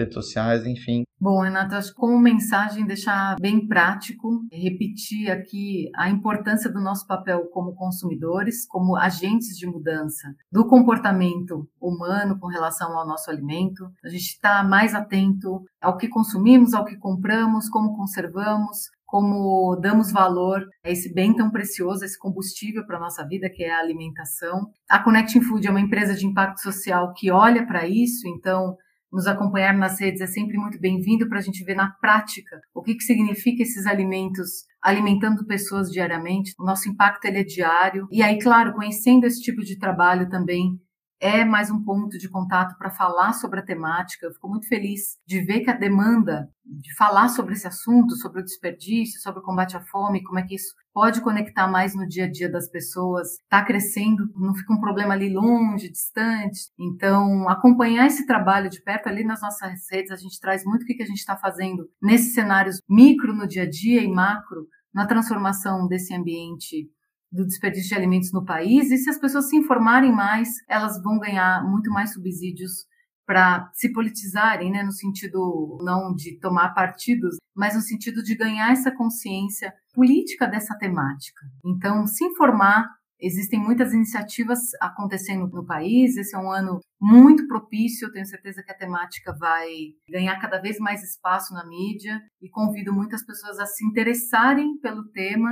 redes 0.00 0.14
sociais, 0.14 0.66
enfim. 0.66 1.04
Bom, 1.20 1.42
Renata, 1.42 1.76
acho 1.76 1.90
que 1.90 2.00
como 2.00 2.18
mensagem 2.18 2.86
deixar 2.86 3.36
bem 3.38 3.66
prático, 3.66 4.40
repetir 4.50 5.30
aqui 5.30 5.90
a 5.94 6.08
importância 6.08 6.72
do 6.72 6.80
nosso 6.80 7.06
papel 7.06 7.46
como 7.52 7.74
consumidores, 7.74 8.66
como 8.66 8.96
agentes 8.96 9.56
de 9.58 9.66
mudança 9.66 10.34
do 10.50 10.66
comportamento 10.66 11.68
humano 11.78 12.38
com 12.38 12.46
relação 12.46 12.96
ao 12.96 13.06
nosso 13.06 13.30
alimento. 13.30 13.84
A 14.02 14.08
gente 14.08 14.22
está 14.22 14.64
mais 14.64 14.94
atento 14.94 15.62
ao 15.80 15.98
que 15.98 16.08
consumimos, 16.08 16.72
ao 16.72 16.86
que 16.86 16.96
compramos, 16.96 17.68
como 17.68 17.94
conservamos, 17.94 18.88
como 19.10 19.74
damos 19.76 20.12
valor 20.12 20.64
a 20.84 20.90
esse 20.90 21.12
bem 21.12 21.34
tão 21.34 21.50
precioso, 21.50 22.04
esse 22.04 22.16
combustível 22.16 22.86
para 22.86 22.96
a 22.96 23.00
nossa 23.00 23.26
vida, 23.26 23.50
que 23.50 23.64
é 23.64 23.72
a 23.72 23.80
alimentação. 23.80 24.70
A 24.88 25.02
Connecting 25.02 25.40
Food 25.42 25.66
é 25.66 25.70
uma 25.70 25.80
empresa 25.80 26.14
de 26.14 26.24
impacto 26.24 26.60
social 26.60 27.12
que 27.12 27.28
olha 27.28 27.66
para 27.66 27.88
isso, 27.88 28.28
então 28.28 28.76
nos 29.12 29.26
acompanhar 29.26 29.76
nas 29.76 29.98
redes 30.00 30.20
é 30.20 30.26
sempre 30.28 30.56
muito 30.56 30.78
bem-vindo 30.78 31.28
para 31.28 31.40
a 31.40 31.42
gente 31.42 31.64
ver 31.64 31.74
na 31.74 31.90
prática 32.00 32.60
o 32.72 32.80
que, 32.80 32.94
que 32.94 33.02
significa 33.02 33.64
esses 33.64 33.84
alimentos 33.84 34.64
alimentando 34.80 35.44
pessoas 35.44 35.90
diariamente. 35.90 36.54
O 36.56 36.64
nosso 36.64 36.88
impacto 36.88 37.24
ele 37.24 37.40
é 37.40 37.44
diário. 37.44 38.06
E 38.12 38.22
aí, 38.22 38.38
claro, 38.38 38.72
conhecendo 38.72 39.26
esse 39.26 39.42
tipo 39.42 39.62
de 39.62 39.76
trabalho 39.76 40.28
também 40.28 40.78
é 41.20 41.44
mais 41.44 41.70
um 41.70 41.84
ponto 41.84 42.16
de 42.16 42.30
contato 42.30 42.76
para 42.78 42.90
falar 42.90 43.34
sobre 43.34 43.60
a 43.60 43.64
temática. 43.64 44.24
Eu 44.24 44.32
fico 44.32 44.48
muito 44.48 44.66
feliz 44.66 45.18
de 45.26 45.42
ver 45.42 45.60
que 45.60 45.70
a 45.70 45.76
demanda 45.76 46.50
de 46.64 46.94
falar 46.96 47.28
sobre 47.28 47.52
esse 47.52 47.66
assunto, 47.66 48.16
sobre 48.16 48.40
o 48.40 48.44
desperdício, 48.44 49.20
sobre 49.20 49.40
o 49.40 49.42
combate 49.42 49.76
à 49.76 49.80
fome, 49.80 50.22
como 50.22 50.38
é 50.38 50.42
que 50.42 50.54
isso 50.54 50.74
pode 50.94 51.20
conectar 51.20 51.68
mais 51.68 51.94
no 51.94 52.08
dia 52.08 52.24
a 52.24 52.30
dia 52.30 52.50
das 52.50 52.68
pessoas, 52.68 53.32
está 53.32 53.62
crescendo, 53.62 54.30
não 54.34 54.54
fica 54.54 54.72
um 54.72 54.80
problema 54.80 55.12
ali 55.12 55.32
longe, 55.32 55.90
distante. 55.90 56.70
Então, 56.78 57.48
acompanhar 57.48 58.06
esse 58.06 58.26
trabalho 58.26 58.70
de 58.70 58.82
perto 58.82 59.08
ali 59.08 59.22
nas 59.22 59.42
nossas 59.42 59.86
redes, 59.90 60.10
a 60.10 60.16
gente 60.16 60.40
traz 60.40 60.64
muito 60.64 60.82
o 60.82 60.86
que 60.86 61.02
a 61.02 61.06
gente 61.06 61.18
está 61.18 61.36
fazendo 61.36 61.88
nesses 62.00 62.32
cenários 62.32 62.80
micro 62.88 63.34
no 63.34 63.46
dia 63.46 63.64
a 63.64 63.70
dia 63.70 64.02
e 64.02 64.08
macro 64.08 64.66
na 64.92 65.06
transformação 65.06 65.86
desse 65.86 66.14
ambiente 66.14 66.88
do 67.30 67.46
desperdício 67.46 67.90
de 67.90 67.94
alimentos 67.94 68.32
no 68.32 68.44
país, 68.44 68.90
e 68.90 68.96
se 68.96 69.08
as 69.08 69.18
pessoas 69.18 69.48
se 69.48 69.56
informarem 69.56 70.12
mais, 70.12 70.48
elas 70.68 71.00
vão 71.02 71.18
ganhar 71.18 71.62
muito 71.64 71.90
mais 71.90 72.12
subsídios 72.12 72.88
para 73.26 73.70
se 73.74 73.92
politizarem, 73.92 74.72
né, 74.72 74.82
no 74.82 74.90
sentido 74.90 75.78
não 75.82 76.12
de 76.12 76.36
tomar 76.40 76.74
partidos, 76.74 77.36
mas 77.54 77.76
no 77.76 77.80
sentido 77.80 78.24
de 78.24 78.34
ganhar 78.34 78.72
essa 78.72 78.90
consciência 78.90 79.72
política 79.94 80.48
dessa 80.48 80.76
temática. 80.76 81.46
Então, 81.64 82.08
se 82.08 82.24
informar, 82.24 82.88
existem 83.20 83.60
muitas 83.60 83.92
iniciativas 83.92 84.58
acontecendo 84.80 85.46
no 85.46 85.64
país, 85.64 86.16
esse 86.16 86.34
é 86.34 86.38
um 86.40 86.50
ano 86.50 86.80
muito 87.00 87.46
propício, 87.46 88.08
eu 88.08 88.12
tenho 88.12 88.26
certeza 88.26 88.64
que 88.64 88.72
a 88.72 88.76
temática 88.76 89.32
vai 89.38 89.68
ganhar 90.08 90.36
cada 90.40 90.60
vez 90.60 90.78
mais 90.78 91.00
espaço 91.04 91.54
na 91.54 91.64
mídia 91.64 92.20
e 92.42 92.48
convido 92.50 92.92
muitas 92.92 93.24
pessoas 93.24 93.60
a 93.60 93.66
se 93.66 93.86
interessarem 93.86 94.76
pelo 94.78 95.08
tema 95.10 95.50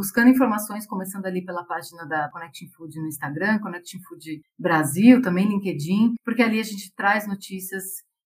buscando 0.00 0.30
informações, 0.30 0.86
começando 0.86 1.26
ali 1.26 1.44
pela 1.44 1.62
página 1.62 2.06
da 2.06 2.30
Connecting 2.30 2.70
Food 2.70 2.98
no 2.98 3.06
Instagram, 3.06 3.58
Connecting 3.58 4.00
Food 4.00 4.40
Brasil, 4.58 5.20
também 5.20 5.46
LinkedIn, 5.46 6.14
porque 6.24 6.42
ali 6.42 6.58
a 6.58 6.62
gente 6.62 6.90
traz 6.94 7.28
notícias 7.28 7.84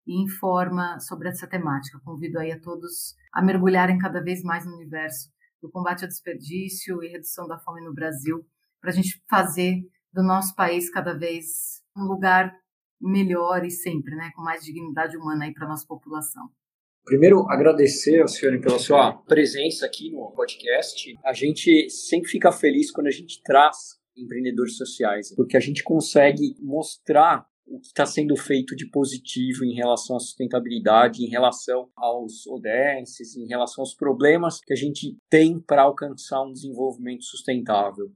e 0.06 0.22
informa 0.22 1.00
sobre 1.00 1.30
essa 1.30 1.48
temática. 1.48 1.98
Convido 2.04 2.40
aí 2.40 2.52
a 2.52 2.60
todos 2.60 3.16
a 3.32 3.42
mergulharem 3.42 3.98
cada 3.98 4.22
vez 4.22 4.44
mais 4.44 4.66
no 4.66 4.76
universo 4.76 5.30
do 5.62 5.72
combate 5.72 6.04
ao 6.04 6.10
desperdício 6.10 7.02
e 7.02 7.08
redução 7.08 7.48
da 7.48 7.58
fome 7.58 7.80
no 7.80 7.94
Brasil, 7.94 8.46
para 8.82 8.90
a 8.90 8.94
gente 8.94 9.24
fazer 9.30 9.80
do 10.12 10.22
nosso 10.22 10.54
país 10.54 10.90
cada 10.90 11.18
vez 11.18 11.82
um 11.96 12.04
lugar 12.04 12.54
melhor 13.00 13.64
e 13.64 13.72
sempre, 13.72 14.14
né, 14.18 14.30
com 14.36 14.42
mais 14.42 14.62
dignidade 14.62 15.16
humana 15.16 15.46
aí 15.46 15.54
para 15.54 15.70
nossa 15.70 15.88
população. 15.88 16.50
Primeiro, 17.04 17.50
agradecer 17.50 18.28
senhora 18.28 18.60
pela 18.62 18.78
sua 18.78 19.14
presença 19.14 19.86
aqui 19.86 20.12
no 20.12 20.32
podcast. 20.32 21.18
A 21.26 21.34
gente 21.34 21.90
sempre 21.90 22.30
fica 22.30 22.52
feliz 22.52 22.92
quando 22.92 23.08
a 23.08 23.12
gente 23.12 23.42
traz 23.44 24.00
empreendedores 24.16 24.78
sociais, 24.78 25.34
porque 25.36 25.58
a 25.58 25.60
gente 25.60 25.84
consegue 25.84 26.56
mostrar 26.60 27.46
o 27.66 27.80
que 27.80 27.88
está 27.88 28.06
sendo 28.06 28.36
feito 28.36 28.76
de 28.76 28.90
positivo 28.90 29.64
em 29.64 29.74
relação 29.74 30.18
à 30.18 30.20
sustentabilidade, 30.20 31.24
em 31.24 31.30
relação 31.30 31.90
aos 31.96 32.46
ODS, 32.46 33.36
em 33.38 33.48
relação 33.48 33.82
aos 33.82 33.94
problemas 33.94 34.60
que 34.60 34.74
a 34.74 34.76
gente 34.76 35.18
tem 35.30 35.60
para 35.60 35.84
alcançar 35.84 36.44
um 36.44 36.52
desenvolvimento 36.52 37.24
sustentável. 37.24 38.12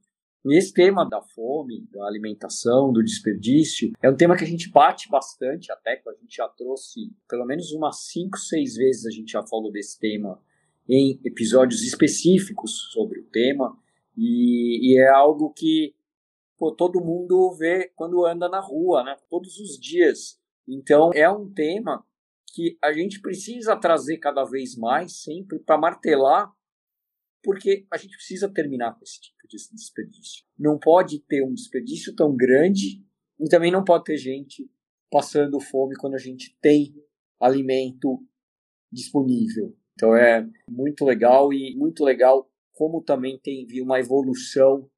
E 0.45 0.55
esse 0.55 0.71
tema 0.71 1.09
da 1.09 1.21
fome, 1.21 1.87
da 1.91 2.05
alimentação, 2.05 2.93
do 2.93 3.03
desperdício, 3.03 3.91
é 3.99 4.07
um 4.07 4.15
tema 4.15 4.37
que 4.37 4.43
a 4.43 4.47
gente 4.47 4.69
bate 4.69 5.09
bastante, 5.09 5.71
até 5.71 5.95
que 5.95 6.07
a 6.07 6.13
gente 6.13 6.35
já 6.35 6.47
trouxe 6.47 7.11
pelo 7.27 7.45
menos 7.45 7.71
umas 7.71 8.05
cinco, 8.05 8.37
seis 8.37 8.75
vezes 8.75 9.07
a 9.07 9.09
gente 9.09 9.31
já 9.31 9.41
falou 9.41 9.71
desse 9.71 9.99
tema 9.99 10.39
em 10.87 11.19
episódios 11.25 11.81
específicos 11.81 12.91
sobre 12.91 13.21
o 13.21 13.25
tema, 13.25 13.75
e, 14.15 14.93
e 14.93 14.99
é 14.99 15.09
algo 15.09 15.51
que 15.51 15.95
pô, 16.59 16.71
todo 16.71 17.03
mundo 17.03 17.51
vê 17.57 17.91
quando 17.95 18.23
anda 18.23 18.47
na 18.47 18.59
rua, 18.59 19.03
né? 19.03 19.17
Todos 19.27 19.59
os 19.59 19.79
dias. 19.79 20.39
Então 20.67 21.09
é 21.15 21.27
um 21.27 21.51
tema 21.51 22.05
que 22.53 22.77
a 22.83 22.93
gente 22.93 23.19
precisa 23.19 23.75
trazer 23.75 24.19
cada 24.19 24.43
vez 24.43 24.77
mais, 24.77 25.23
sempre, 25.23 25.57
para 25.57 25.77
martelar 25.77 26.53
porque 27.45 27.85
a 27.91 27.97
gente 27.97 28.17
precisa 28.17 28.49
terminar 28.49 28.95
com 28.95 29.03
esse 29.03 29.21
tipo 29.21 29.34
de 29.47 29.57
desperdício. 29.73 30.45
Não 30.57 30.77
pode 30.77 31.19
ter 31.19 31.43
um 31.43 31.53
desperdício 31.53 32.15
tão 32.15 32.35
grande 32.35 33.03
e 33.39 33.49
também 33.49 33.71
não 33.71 33.83
pode 33.83 34.05
ter 34.05 34.17
gente 34.17 34.69
passando 35.11 35.59
fome 35.59 35.95
quando 35.95 36.15
a 36.15 36.19
gente 36.19 36.57
tem 36.61 36.95
alimento 37.39 38.23
disponível. 38.91 39.75
Então 39.93 40.15
é 40.15 40.47
muito 40.69 41.05
legal 41.05 41.53
e 41.53 41.75
muito 41.75 42.03
legal 42.03 42.49
como 42.73 43.01
também 43.01 43.39
tem 43.39 43.65
uma 43.81 43.99
evolução 43.99 44.89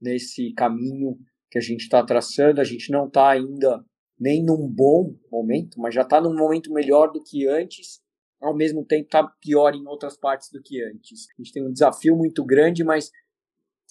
nesse 0.00 0.52
caminho 0.52 1.18
que 1.50 1.58
a 1.58 1.62
gente 1.62 1.82
está 1.82 2.04
traçando. 2.04 2.60
A 2.60 2.64
gente 2.64 2.90
não 2.90 3.06
está 3.06 3.30
ainda 3.30 3.84
nem 4.18 4.44
num 4.44 4.68
bom 4.68 5.16
momento, 5.30 5.80
mas 5.80 5.94
já 5.94 6.02
está 6.02 6.20
num 6.20 6.36
momento 6.36 6.72
melhor 6.72 7.10
do 7.10 7.22
que 7.22 7.48
antes 7.48 8.02
ao 8.42 8.54
mesmo 8.54 8.84
tempo 8.84 9.04
está 9.04 9.24
pior 9.40 9.74
em 9.74 9.86
outras 9.86 10.16
partes 10.16 10.50
do 10.50 10.60
que 10.60 10.82
antes. 10.82 11.28
A 11.30 11.42
gente 11.42 11.52
tem 11.52 11.64
um 11.64 11.72
desafio 11.72 12.16
muito 12.16 12.44
grande, 12.44 12.82
mas 12.82 13.10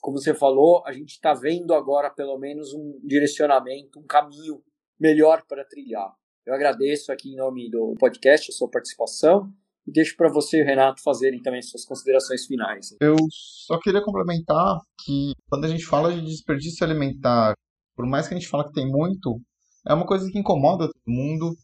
como 0.02 0.18
você 0.18 0.34
falou, 0.34 0.84
a 0.86 0.91
gente 0.91 1.12
está 1.12 1.34
vendo 1.34 1.74
agora 1.74 2.10
pelo 2.10 2.38
menos 2.38 2.74
um 2.74 2.99
direcionamento, 3.04 3.99
um 3.99 4.06
caminho 4.06 4.62
melhor 4.99 5.43
para 5.47 5.64
trilhar. 5.64 6.12
Eu 6.45 6.56
agradeço 6.56 7.12
aqui 7.12 7.30
em 7.30 7.36
nome 7.36 7.70
do 7.70 7.93
podcast 7.99 8.49
a 8.49 8.54
sua 8.54 8.70
participação 8.70 9.54
e 9.88 9.91
deixo 9.91 10.18
para 10.18 10.32
você 10.32 10.58
e 10.58 10.64
o 10.64 10.66
Renato 10.66 11.02
fazerem 11.04 11.41
também 11.41 11.62
suas 11.62 11.86
considerações 11.86 12.45
finais. 12.45 12.95
Eu 12.99 13.16
só 13.30 13.80
queria 13.80 14.04
complementar 14.04 14.80
que 15.06 15.34
quando 15.47 15.66
a 15.66 15.68
gente 15.68 15.86
fala 15.86 16.12
de 16.12 16.22
desperdício 16.22 16.84
alimentar, 16.84 17.54
por 17.95 18.08
mais 18.08 18.28
que 18.28 18.34
a 18.34 18.38
gente 18.38 18.49
fale 18.49 18.66
que 18.66 18.74
tem 18.74 18.89
muito, 18.89 19.39
é 19.88 19.93
uma 19.93 20.06
coisa 20.06 20.28
que 20.32 20.39
incomoda 20.39 20.88
todo 20.88 21.02
mundo, 21.08 21.56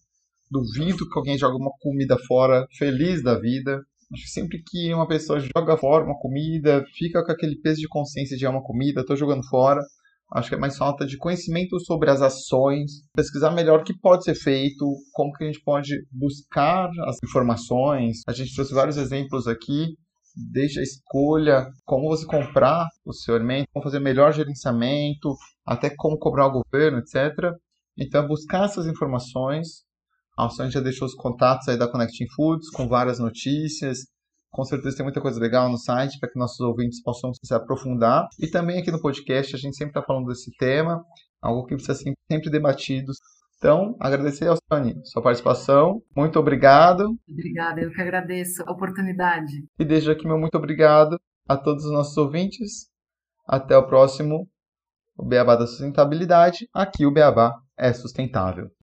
duvido 0.49 1.09
que 1.09 1.17
alguém 1.17 1.37
jogue 1.37 1.57
uma 1.59 1.71
comida 1.79 2.17
fora 2.27 2.67
feliz 2.77 3.23
da 3.23 3.39
vida. 3.39 3.81
Acho 4.13 4.23
que 4.23 4.29
sempre 4.29 4.63
que 4.65 4.93
uma 4.93 5.07
pessoa 5.07 5.39
joga 5.39 5.77
fora 5.77 6.05
uma 6.05 6.17
comida, 6.17 6.85
fica 6.97 7.23
com 7.23 7.31
aquele 7.31 7.59
peso 7.59 7.81
de 7.81 7.87
consciência 7.87 8.37
de 8.37 8.45
é 8.45 8.49
uma 8.49 8.63
comida, 8.63 9.01
estou 9.01 9.17
jogando 9.17 9.45
fora. 9.47 9.81
Acho 10.33 10.49
que 10.49 10.55
é 10.55 10.59
mais 10.59 10.77
falta 10.77 11.05
de 11.05 11.17
conhecimento 11.17 11.79
sobre 11.79 12.09
as 12.09 12.21
ações, 12.21 12.91
pesquisar 13.13 13.51
melhor 13.51 13.79
o 13.79 13.83
que 13.83 13.97
pode 13.97 14.25
ser 14.25 14.35
feito, 14.35 14.85
como 15.13 15.31
que 15.31 15.43
a 15.43 15.47
gente 15.47 15.63
pode 15.63 15.93
buscar 16.11 16.89
as 17.05 17.17
informações. 17.23 18.21
A 18.27 18.33
gente 18.33 18.53
trouxe 18.53 18.73
vários 18.73 18.97
exemplos 18.97 19.47
aqui, 19.47 19.95
desde 20.51 20.79
a 20.79 20.83
escolha, 20.83 21.67
como 21.85 22.09
você 22.09 22.25
comprar 22.25 22.87
o 23.05 23.13
seu 23.13 23.35
alimento, 23.35 23.67
como 23.73 23.83
fazer 23.83 23.99
melhor 23.99 24.33
gerenciamento, 24.33 25.33
até 25.65 25.89
como 25.95 26.19
cobrar 26.19 26.47
o 26.47 26.61
governo, 26.61 26.99
etc. 26.99 27.53
Então, 27.97 28.27
buscar 28.27 28.65
essas 28.65 28.85
informações, 28.85 29.86
a 30.37 30.43
Alcione 30.43 30.69
já 30.69 30.79
deixou 30.79 31.07
os 31.07 31.15
contatos 31.15 31.67
aí 31.67 31.77
da 31.77 31.91
Connecting 31.91 32.27
Foods 32.35 32.69
com 32.69 32.87
várias 32.87 33.17
notícias. 33.17 33.99
Com 34.51 34.63
certeza 34.63 34.97
tem 34.97 35.03
muita 35.03 35.19
coisa 35.19 35.39
legal 35.39 35.69
no 35.69 35.77
site 35.77 36.19
para 36.19 36.29
que 36.29 36.37
nossos 36.37 36.59
ouvintes 36.59 37.01
possam 37.01 37.31
se 37.33 37.53
aprofundar. 37.53 38.27
E 38.39 38.47
também 38.47 38.79
aqui 38.79 38.91
no 38.91 39.01
podcast 39.01 39.55
a 39.55 39.59
gente 39.59 39.75
sempre 39.75 39.91
está 39.91 40.03
falando 40.03 40.27
desse 40.27 40.51
tema, 40.57 41.03
algo 41.41 41.65
que 41.65 41.75
precisa 41.75 41.95
ser 41.95 42.13
sempre 42.31 42.51
debatido. 42.51 43.11
Então, 43.57 43.95
agradecer 43.99 44.45
ao 44.47 44.57
Alcione 44.71 44.93
sua 45.05 45.23
participação. 45.23 46.01
Muito 46.15 46.39
obrigado. 46.39 47.17
Obrigada, 47.27 47.81
eu 47.81 47.91
que 47.91 48.01
agradeço 48.01 48.63
a 48.67 48.71
oportunidade. 48.71 49.65
E 49.79 49.83
desde 49.83 50.11
aqui 50.11 50.27
meu 50.27 50.37
muito 50.37 50.55
obrigado 50.55 51.17
a 51.47 51.57
todos 51.57 51.83
os 51.83 51.91
nossos 51.91 52.15
ouvintes. 52.15 52.87
Até 53.47 53.75
o 53.75 53.87
próximo 53.87 54.47
o 55.17 55.25
Beabá 55.25 55.55
da 55.55 55.65
Sustentabilidade. 55.65 56.67
Aqui 56.71 57.07
o 57.07 57.11
Beabá 57.11 57.55
é 57.75 57.91
sustentável. 57.91 58.76